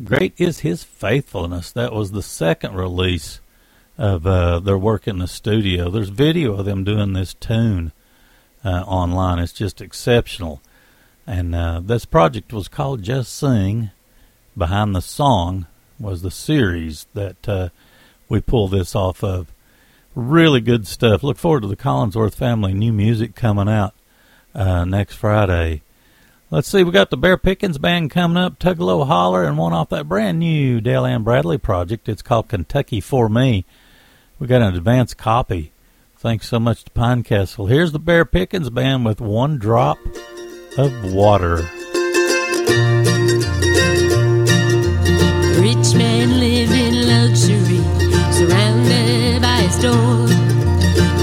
Great 0.04 0.32
is 0.38 0.60
his 0.60 0.84
faithfulness. 0.84 1.72
That 1.72 1.92
was 1.92 2.12
the 2.12 2.22
second 2.22 2.76
release 2.76 3.40
of 3.98 4.24
uh, 4.24 4.60
their 4.60 4.78
work 4.78 5.08
in 5.08 5.18
the 5.18 5.26
studio. 5.26 5.90
There's 5.90 6.10
video 6.10 6.56
of 6.56 6.66
them 6.66 6.84
doing 6.84 7.14
this 7.14 7.34
tune 7.34 7.90
uh, 8.64 8.84
online. 8.86 9.40
It's 9.40 9.52
just 9.52 9.80
exceptional. 9.80 10.62
And 11.26 11.52
uh, 11.52 11.80
this 11.80 12.04
project 12.04 12.52
was 12.52 12.68
called 12.68 13.02
Just 13.02 13.34
Sing. 13.34 13.90
Behind 14.56 14.94
the 14.94 15.02
Song 15.02 15.66
was 15.98 16.22
the 16.22 16.30
series 16.30 17.06
that 17.14 17.48
uh, 17.48 17.68
we 18.28 18.40
pull 18.40 18.68
this 18.68 18.94
off 18.94 19.22
of. 19.22 19.52
Really 20.14 20.60
good 20.60 20.86
stuff. 20.86 21.22
Look 21.22 21.38
forward 21.38 21.62
to 21.62 21.68
the 21.68 21.76
Collingsworth 21.76 22.34
family 22.34 22.74
new 22.74 22.92
music 22.92 23.34
coming 23.34 23.68
out 23.68 23.94
uh, 24.54 24.84
next 24.84 25.14
Friday. 25.14 25.82
Let's 26.50 26.68
see, 26.68 26.82
we 26.82 26.92
got 26.92 27.10
the 27.10 27.18
Bear 27.18 27.36
Pickens 27.36 27.76
band 27.76 28.10
coming 28.10 28.38
up, 28.38 28.58
Tugalo 28.58 29.06
Holler, 29.06 29.44
and 29.44 29.58
one 29.58 29.74
off 29.74 29.90
that 29.90 30.08
brand 30.08 30.38
new 30.38 30.80
Dale 30.80 31.04
Ann 31.04 31.22
Bradley 31.22 31.58
project. 31.58 32.08
It's 32.08 32.22
called 32.22 32.48
Kentucky 32.48 33.02
for 33.02 33.28
Me. 33.28 33.66
We 34.38 34.46
got 34.46 34.62
an 34.62 34.74
advance 34.74 35.12
copy. 35.12 35.72
Thanks 36.16 36.48
so 36.48 36.58
much 36.58 36.84
to 36.84 36.90
Pinecastle. 36.90 37.68
Here's 37.68 37.92
the 37.92 37.98
Bear 37.98 38.24
Pickens 38.24 38.70
band 38.70 39.04
with 39.04 39.20
One 39.20 39.58
Drop 39.58 39.98
of 40.78 41.12
Water. 41.12 41.68
Rich 45.58 45.94
man 45.94 46.38
lived 46.38 46.72
in 46.72 47.08
luxury, 47.08 47.82
surrounded 48.30 49.42
by 49.42 49.62
his 49.66 49.76
door. 49.82 50.28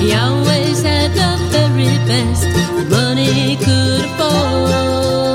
He 0.01 0.13
always 0.13 0.83
had 0.83 1.13
the 1.13 1.37
very 1.51 1.97
best 2.05 2.43
that 2.43 2.87
money 2.89 3.55
could 3.55 4.03
afford. 4.03 5.31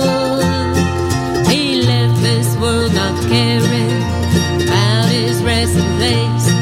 He 1.49 1.81
left 1.81 2.21
this 2.21 2.55
world 2.59 2.93
not 2.93 3.19
caring 3.23 4.03
about 4.69 5.09
his 5.09 5.43
resting 5.43 5.97
place. 5.97 6.60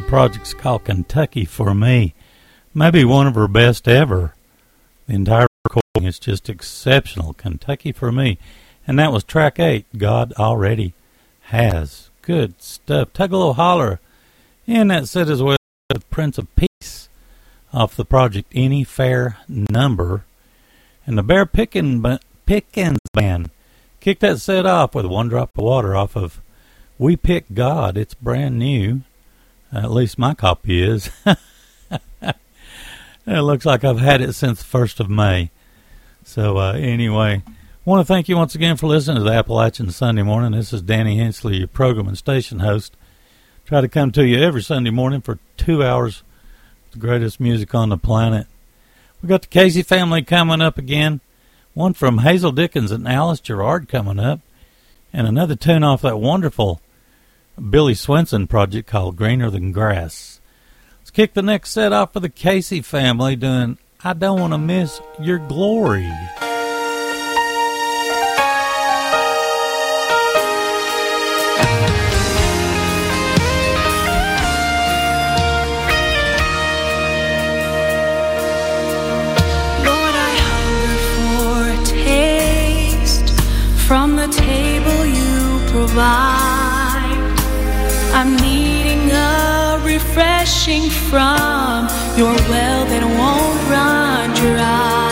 Project's 0.00 0.54
called 0.54 0.84
Kentucky 0.84 1.44
for 1.44 1.74
Me. 1.74 2.14
Maybe 2.74 3.04
one 3.04 3.26
of 3.26 3.34
her 3.34 3.48
best 3.48 3.86
ever. 3.86 4.34
The 5.06 5.14
entire 5.14 5.46
recording 5.64 6.08
is 6.08 6.18
just 6.18 6.48
exceptional. 6.48 7.34
Kentucky 7.34 7.92
for 7.92 8.10
Me. 8.10 8.38
And 8.86 8.98
that 8.98 9.12
was 9.12 9.24
track 9.24 9.60
eight, 9.60 9.86
God 9.96 10.32
Already 10.34 10.94
Has. 11.42 12.10
Good 12.22 12.60
stuff. 12.62 13.12
Tug 13.12 13.32
a 13.32 13.36
little 13.36 13.54
holler. 13.54 14.00
And 14.66 14.90
that 14.90 15.08
set 15.08 15.28
as 15.28 15.42
well 15.42 15.56
Prince 16.10 16.38
of 16.38 16.54
Peace 16.54 17.08
off 17.72 17.96
the 17.96 18.04
project 18.04 18.52
Any 18.54 18.84
Fair 18.84 19.38
Number. 19.48 20.24
And 21.06 21.18
the 21.18 21.22
Bear 21.22 21.46
Pickin, 21.46 22.18
Pickens 22.46 22.98
Band 23.12 23.50
kicked 24.00 24.20
that 24.20 24.40
set 24.40 24.66
off 24.66 24.94
with 24.94 25.06
One 25.06 25.28
Drop 25.28 25.50
of 25.56 25.64
Water 25.64 25.96
off 25.96 26.16
of 26.16 26.40
We 26.98 27.16
Pick 27.16 27.46
God. 27.54 27.96
It's 27.96 28.14
brand 28.14 28.58
new. 28.58 29.02
At 29.72 29.90
least 29.90 30.18
my 30.18 30.34
copy 30.34 30.82
is. 30.82 31.10
it 31.26 32.36
looks 33.26 33.64
like 33.64 33.84
I've 33.84 34.00
had 34.00 34.20
it 34.20 34.34
since 34.34 34.62
the 34.62 34.78
1st 34.78 35.00
of 35.00 35.08
May. 35.08 35.50
So, 36.24 36.58
uh, 36.58 36.72
anyway, 36.74 37.42
want 37.84 38.06
to 38.06 38.12
thank 38.12 38.28
you 38.28 38.36
once 38.36 38.54
again 38.54 38.76
for 38.76 38.86
listening 38.86 39.16
to 39.16 39.24
the 39.24 39.32
Appalachian 39.32 39.90
Sunday 39.90 40.22
Morning. 40.22 40.52
This 40.52 40.74
is 40.74 40.82
Danny 40.82 41.16
Hensley, 41.16 41.56
your 41.56 41.68
program 41.68 42.06
and 42.06 42.18
station 42.18 42.58
host. 42.58 42.94
Try 43.64 43.80
to 43.80 43.88
come 43.88 44.12
to 44.12 44.26
you 44.26 44.42
every 44.42 44.62
Sunday 44.62 44.90
morning 44.90 45.22
for 45.22 45.38
two 45.56 45.82
hours 45.82 46.22
the 46.90 46.98
greatest 46.98 47.40
music 47.40 47.74
on 47.74 47.88
the 47.88 47.96
planet. 47.96 48.46
We 49.22 49.28
got 49.28 49.42
the 49.42 49.48
Casey 49.48 49.82
family 49.82 50.22
coming 50.22 50.60
up 50.60 50.76
again. 50.76 51.20
One 51.72 51.94
from 51.94 52.18
Hazel 52.18 52.52
Dickens 52.52 52.90
and 52.90 53.08
Alice 53.08 53.40
Gerrard 53.40 53.88
coming 53.88 54.18
up. 54.18 54.40
And 55.10 55.26
another 55.26 55.56
tune 55.56 55.82
off 55.82 56.02
that 56.02 56.18
wonderful 56.18 56.82
Billy 57.60 57.94
Swenson 57.94 58.46
project 58.46 58.88
called 58.88 59.16
Greener 59.16 59.50
Than 59.50 59.72
Grass. 59.72 60.40
Let's 60.98 61.10
kick 61.10 61.34
the 61.34 61.42
next 61.42 61.70
set 61.70 61.92
off 61.92 62.12
for 62.12 62.20
the 62.20 62.28
Casey 62.28 62.80
family 62.80 63.36
doing 63.36 63.78
I 64.02 64.14
Don't 64.14 64.40
Want 64.40 64.52
to 64.52 64.58
Miss 64.58 65.00
Your 65.20 65.38
Glory. 65.38 66.10
Lord, 85.94 86.31
I'm 88.24 88.36
needing 88.36 89.10
a 89.10 89.80
refreshing 89.82 90.88
from 91.10 91.88
your 92.16 92.36
well 92.46 92.86
that 92.86 93.02
won't 93.18 93.58
run 93.66 94.30
dry. 94.38 95.10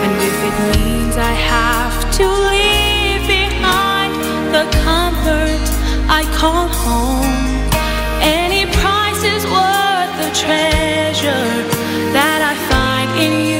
And 0.00 0.12
if 0.28 0.36
it 0.48 0.56
means 0.72 1.18
I 1.18 1.34
have 1.52 1.96
to 2.16 2.24
leave 2.24 3.28
behind 3.28 4.16
the 4.56 4.64
comfort 4.88 5.68
I 6.08 6.24
call 6.32 6.68
home, 6.72 7.36
any 8.24 8.64
price 8.72 9.20
is 9.20 9.44
worth 9.44 10.12
the 10.16 10.32
treasure 10.32 11.52
that 12.16 12.40
I 12.40 12.54
find 12.72 13.08
in 13.20 13.50
you 13.50 13.55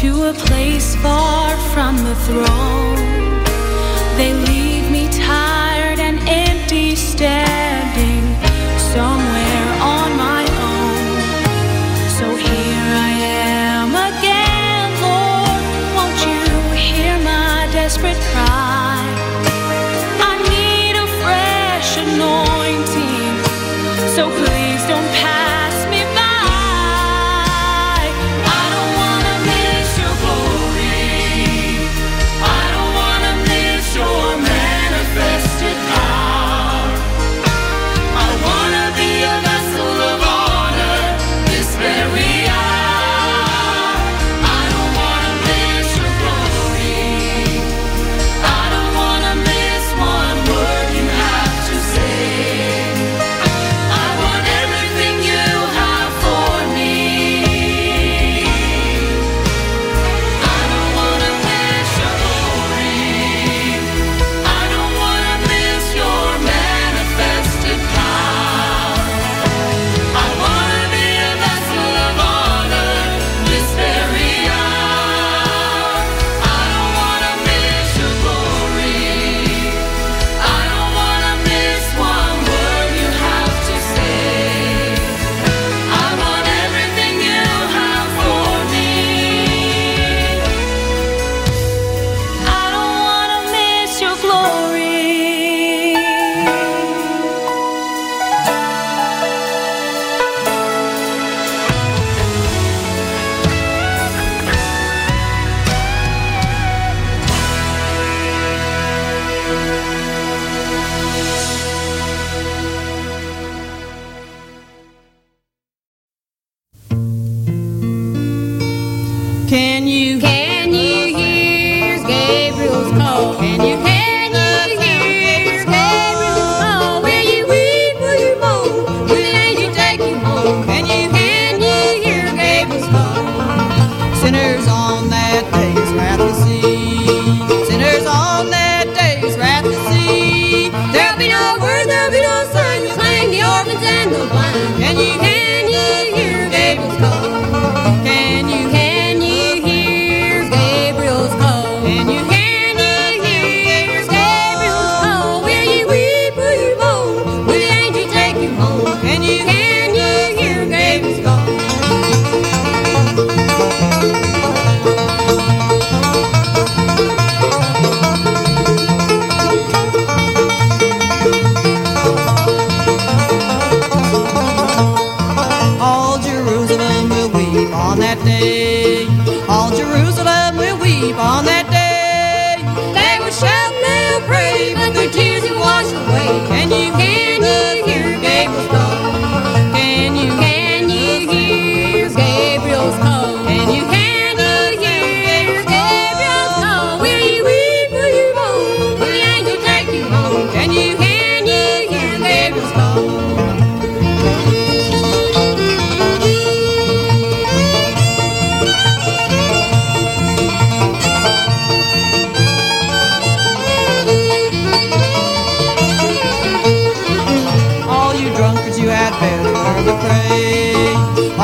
to 0.00 0.30
a 0.30 0.32
place 0.32 0.96
far 0.96 1.54
from 1.74 1.94
the 1.98 2.14
throne. 2.24 2.96
They 4.16 4.32
leave 4.32 4.90
me 4.90 5.06
tired 5.12 5.49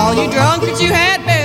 all 0.06 0.14
you 0.14 0.30
drunk 0.30 0.62
that 0.62 0.80
you 0.80 0.92
had 0.92 1.26
been. 1.26 1.35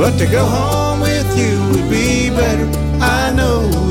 But 0.00 0.16
to 0.16 0.24
go 0.24 0.46
home 0.46 1.00
with 1.00 1.36
you 1.36 1.60
would 1.72 1.90
be 1.90 2.30
better, 2.30 2.64
I 3.02 3.34
know. 3.36 3.89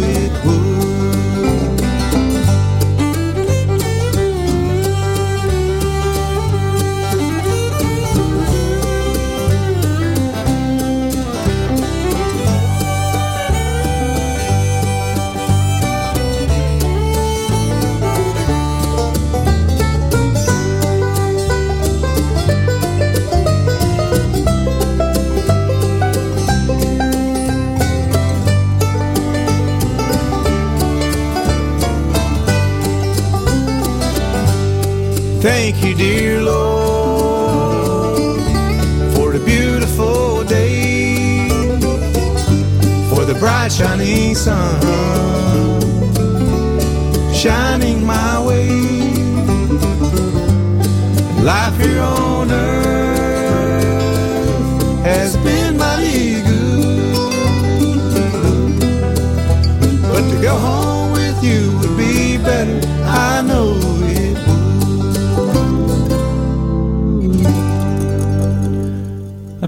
Thank 35.41 35.83
you, 35.85 35.95
dear 35.95 36.41
Lord, 36.41 38.19
for 39.15 39.31
the 39.31 39.39
beautiful 39.45 40.43
day, 40.43 41.47
for 43.09 43.23
the 43.23 43.35
bright 43.39 43.71
shining 43.71 44.35
sun 44.35 44.81
shining 47.33 48.05
my 48.05 48.45
way. 48.45 48.67
Life 51.41 51.77
here 51.79 52.01
on 52.01 52.51
earth 52.51 53.85
has 55.05 55.37
been 55.37 55.77
mighty 55.77 56.41
good, 56.41 57.21
but 60.01 60.29
to 60.31 60.41
go 60.41 60.57
home. 60.57 60.88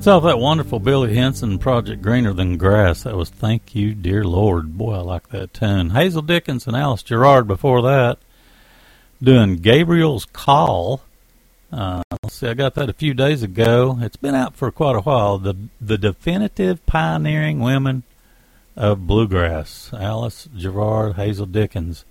That's 0.02 0.08
off 0.08 0.24
that 0.24 0.40
wonderful 0.40 0.80
Billy 0.80 1.14
Henson 1.14 1.60
project 1.60 2.02
Greener 2.02 2.34
Than 2.34 2.58
Grass. 2.58 3.04
That 3.04 3.16
was 3.16 3.30
Thank 3.30 3.76
You, 3.76 3.94
Dear 3.94 4.24
Lord. 4.24 4.76
Boy, 4.76 4.96
I 4.96 5.02
like 5.02 5.30
that 5.30 5.54
tune. 5.54 5.92
Hazel 5.92 6.24
Dickens 6.24 6.66
and 6.66 6.76
Alice 6.76 7.04
Gerrard 7.04 7.48
before 7.48 7.84
that. 7.84 8.18
Doing 9.22 9.58
Gabriel's 9.58 10.26
Call. 10.26 11.02
Uh, 11.72 12.02
let's 12.24 12.34
see, 12.34 12.48
I 12.48 12.56
got 12.56 12.74
that 12.74 12.90
a 12.90 12.94
few 12.94 13.14
days 13.14 13.44
ago. 13.44 14.00
It's 14.02 14.16
been 14.16 14.34
out 14.34 14.56
for 14.56 14.72
quite 14.72 14.96
a 14.96 15.02
while. 15.02 15.38
The 15.38 15.54
the 15.80 16.00
definitive 16.00 16.84
pioneering 16.88 17.60
women 17.60 18.02
of 18.76 19.06
bluegrass. 19.06 19.92
Alice 19.94 20.50
Gerrard, 20.58 21.16
Hazel 21.16 21.46
Dickens. 21.46 22.06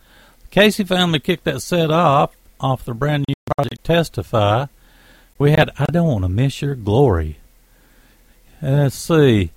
Casey 0.53 0.85
family 0.85 1.19
kicked 1.19 1.43
that 1.43 1.61
set 1.61 1.91
off 1.91 2.37
off 2.61 2.85
the 2.85 2.95
brand 2.95 3.25
new 3.27 3.35
project 3.57 3.83
Testify. 3.83 4.67
We 5.39 5.51
had 5.51 5.73
I 5.77 5.87
Don't 5.87 6.07
Want 6.07 6.23
to 6.23 6.29
Miss 6.29 6.63
Your 6.63 6.77
Glory. 6.77 7.39
Let's 8.63 8.95
see. 8.95 9.53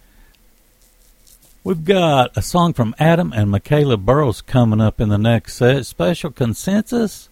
We've 1.64 1.84
got 1.84 2.36
a 2.36 2.42
song 2.42 2.74
from 2.74 2.96
Adam 3.00 3.34
and 3.34 3.50
Michaela 3.50 3.98
Burrows 3.98 4.42
coming 4.42 4.82
up 4.82 5.02
in 5.02 5.10
the 5.10 5.18
next 5.18 5.56
set. 5.56 5.86
Special 5.86 6.32
consensus 6.32 7.30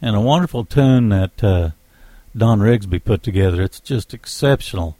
and 0.00 0.16
a 0.16 0.20
wonderful 0.20 0.64
tune 0.64 1.10
that 1.10 1.44
uh, 1.44 1.70
Don 2.36 2.60
Rigsby 2.60 3.04
put 3.04 3.22
together. 3.22 3.62
It's 3.62 3.80
just 3.80 4.14
exceptional. 4.14 4.96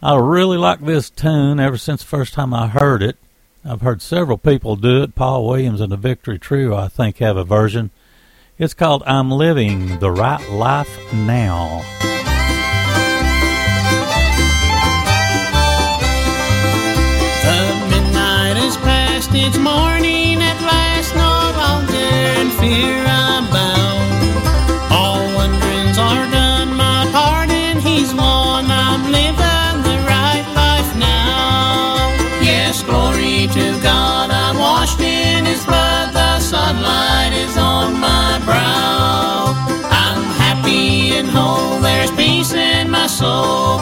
I 0.00 0.16
really 0.16 0.56
like 0.56 0.80
this 0.80 1.10
tune 1.10 1.58
ever 1.58 1.76
since 1.76 2.02
the 2.02 2.08
first 2.08 2.34
time 2.34 2.54
I 2.54 2.68
heard 2.68 3.02
it. 3.02 3.16
I've 3.64 3.80
heard 3.80 4.00
several 4.00 4.38
people 4.38 4.76
do 4.76 5.02
it. 5.02 5.16
Paul 5.16 5.48
Williams 5.48 5.80
and 5.80 5.90
the 5.90 5.96
Victory 5.96 6.38
Trio, 6.38 6.76
I 6.76 6.86
think, 6.86 7.18
have 7.18 7.36
a 7.36 7.44
version. 7.44 7.90
It's 8.56 8.74
called 8.74 9.02
I'm 9.04 9.30
Living 9.32 9.98
the 9.98 10.12
Right 10.12 10.48
Life 10.50 11.12
Now. 11.12 12.07
The 17.48 17.60
midnight 17.90 18.56
is 18.66 18.76
past, 18.76 19.30
it's 19.32 19.58
morning 19.58 20.36
at 20.50 20.60
last, 20.72 21.10
no 21.24 21.34
longer 21.62 22.10
in 22.40 22.48
fear 22.60 22.96
I'm 23.06 23.44
bound. 23.50 24.92
All 24.92 25.28
are 26.06 26.30
done, 26.30 26.76
my 26.76 27.08
pardon 27.10 27.78
he's 27.80 28.12
won, 28.14 28.66
I'm 28.70 29.02
living 29.10 29.76
the 29.88 29.96
right 30.14 30.46
life 30.54 30.90
now. 30.96 31.96
Yes, 32.40 32.82
glory 32.82 33.48
to 33.58 33.66
God, 33.82 34.30
I'm 34.30 34.58
washed 34.58 35.00
in 35.00 35.44
his 35.44 35.64
blood, 35.64 36.12
the 36.12 36.38
sunlight 36.38 37.32
is 37.32 37.56
on 37.56 37.98
my 37.98 38.40
brow. 38.44 39.56
I'm 39.90 40.22
happy 40.44 41.16
and 41.18 41.28
whole, 41.28 41.80
there's 41.80 42.12
peace 42.12 42.52
in 42.52 42.90
my 42.90 43.06
soul, 43.06 43.80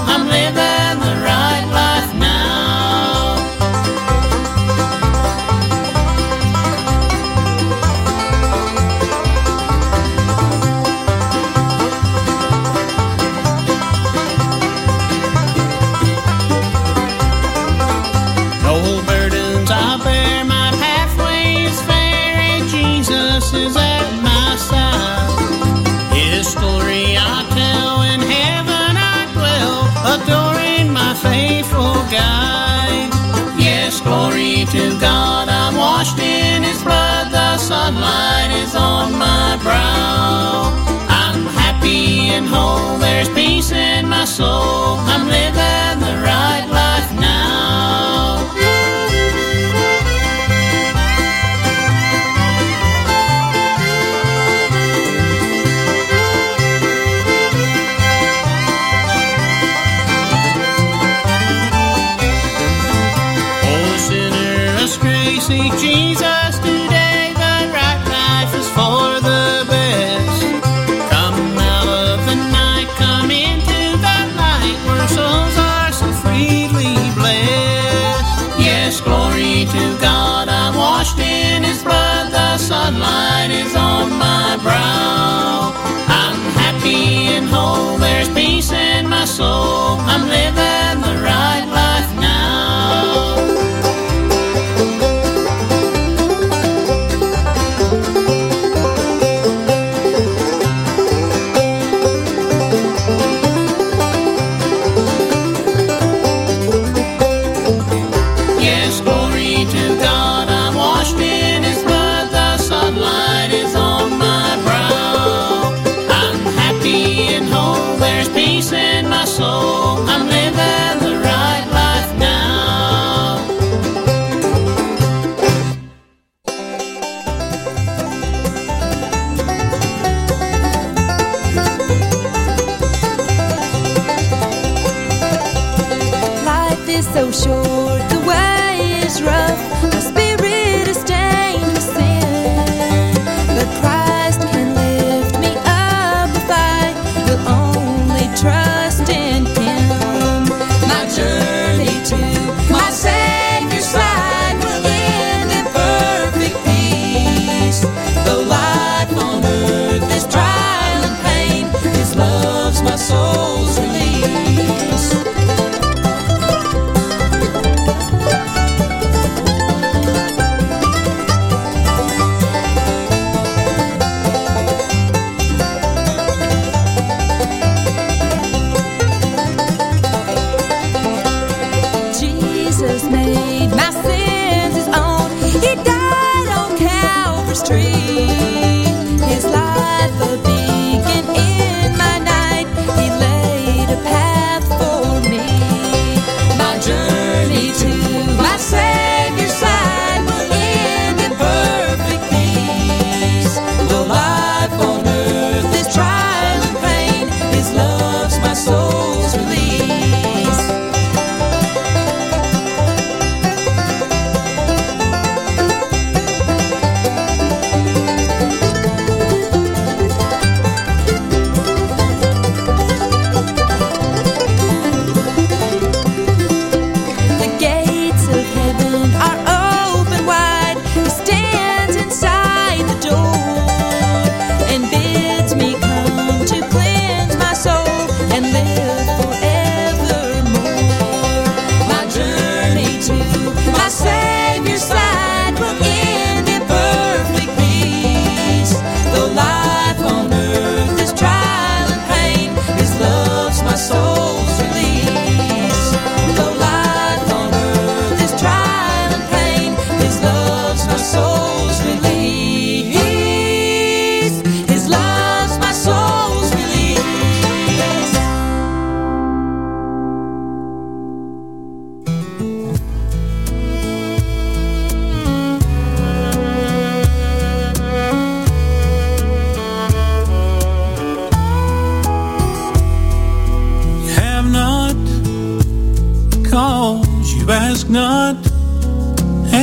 peace 43.67 43.73
in 43.73 44.09
my 44.09 44.25
soul, 44.25 44.99
I'm 44.99 45.27
living 45.27 46.01
the 46.01 46.23
right 46.23 46.66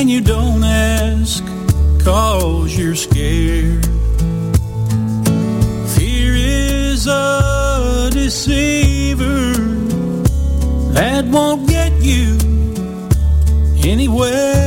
And 0.03 0.11
you 0.11 0.19
don't 0.19 0.65
ask 0.65 1.41
cause 2.03 2.77
you're 2.77 2.93
scared. 2.93 3.85
Fear 5.95 6.33
is 6.35 7.07
a 7.07 8.09
deceiver 8.11 9.53
that 10.91 11.23
won't 11.23 11.69
get 11.69 11.93
you 12.01 12.37
anywhere. 13.81 14.62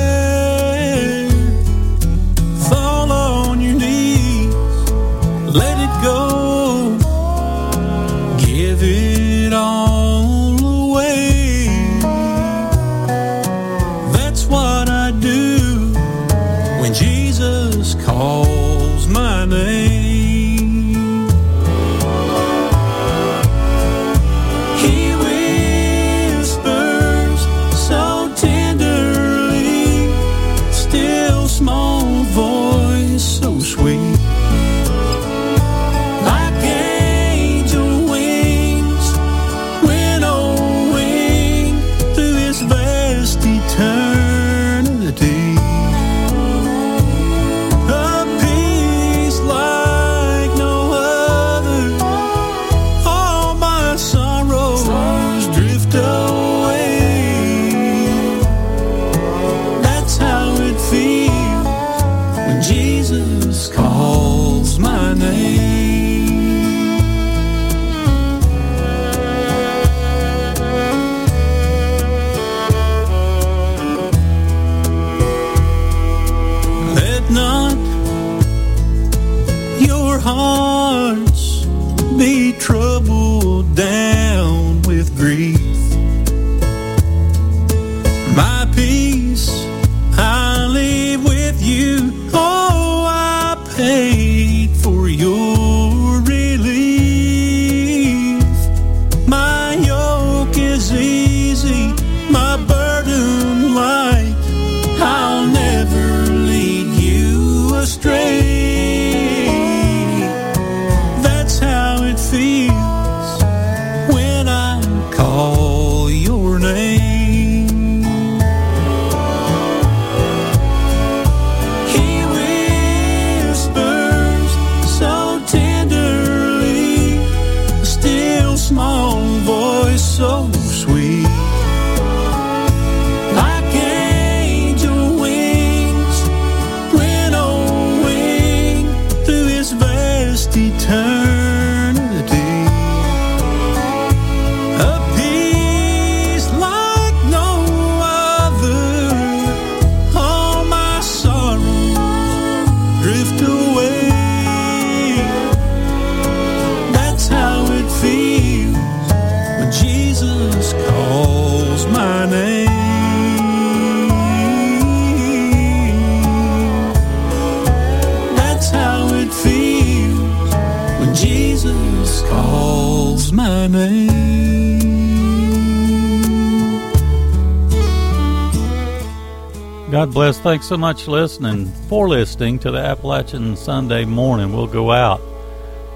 thanks 180.46 180.68
so 180.68 180.76
much 180.76 181.08
listening 181.08 181.66
for 181.88 182.08
listening 182.08 182.56
to 182.56 182.70
the 182.70 182.78
Appalachian 182.78 183.56
Sunday 183.56 184.04
morning. 184.04 184.52
We'll 184.52 184.68
go 184.68 184.92
out 184.92 185.20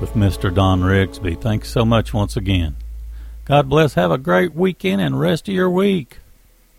with 0.00 0.14
Mr. 0.14 0.52
Don 0.52 0.80
Rigsby. 0.80 1.40
Thanks 1.40 1.70
so 1.70 1.84
much 1.84 2.12
once 2.12 2.36
again. 2.36 2.74
God 3.44 3.68
bless. 3.68 3.94
Have 3.94 4.10
a 4.10 4.18
great 4.18 4.52
weekend 4.52 5.02
and 5.02 5.20
rest 5.20 5.48
of 5.48 5.54
your 5.54 5.70
week. 5.70 6.19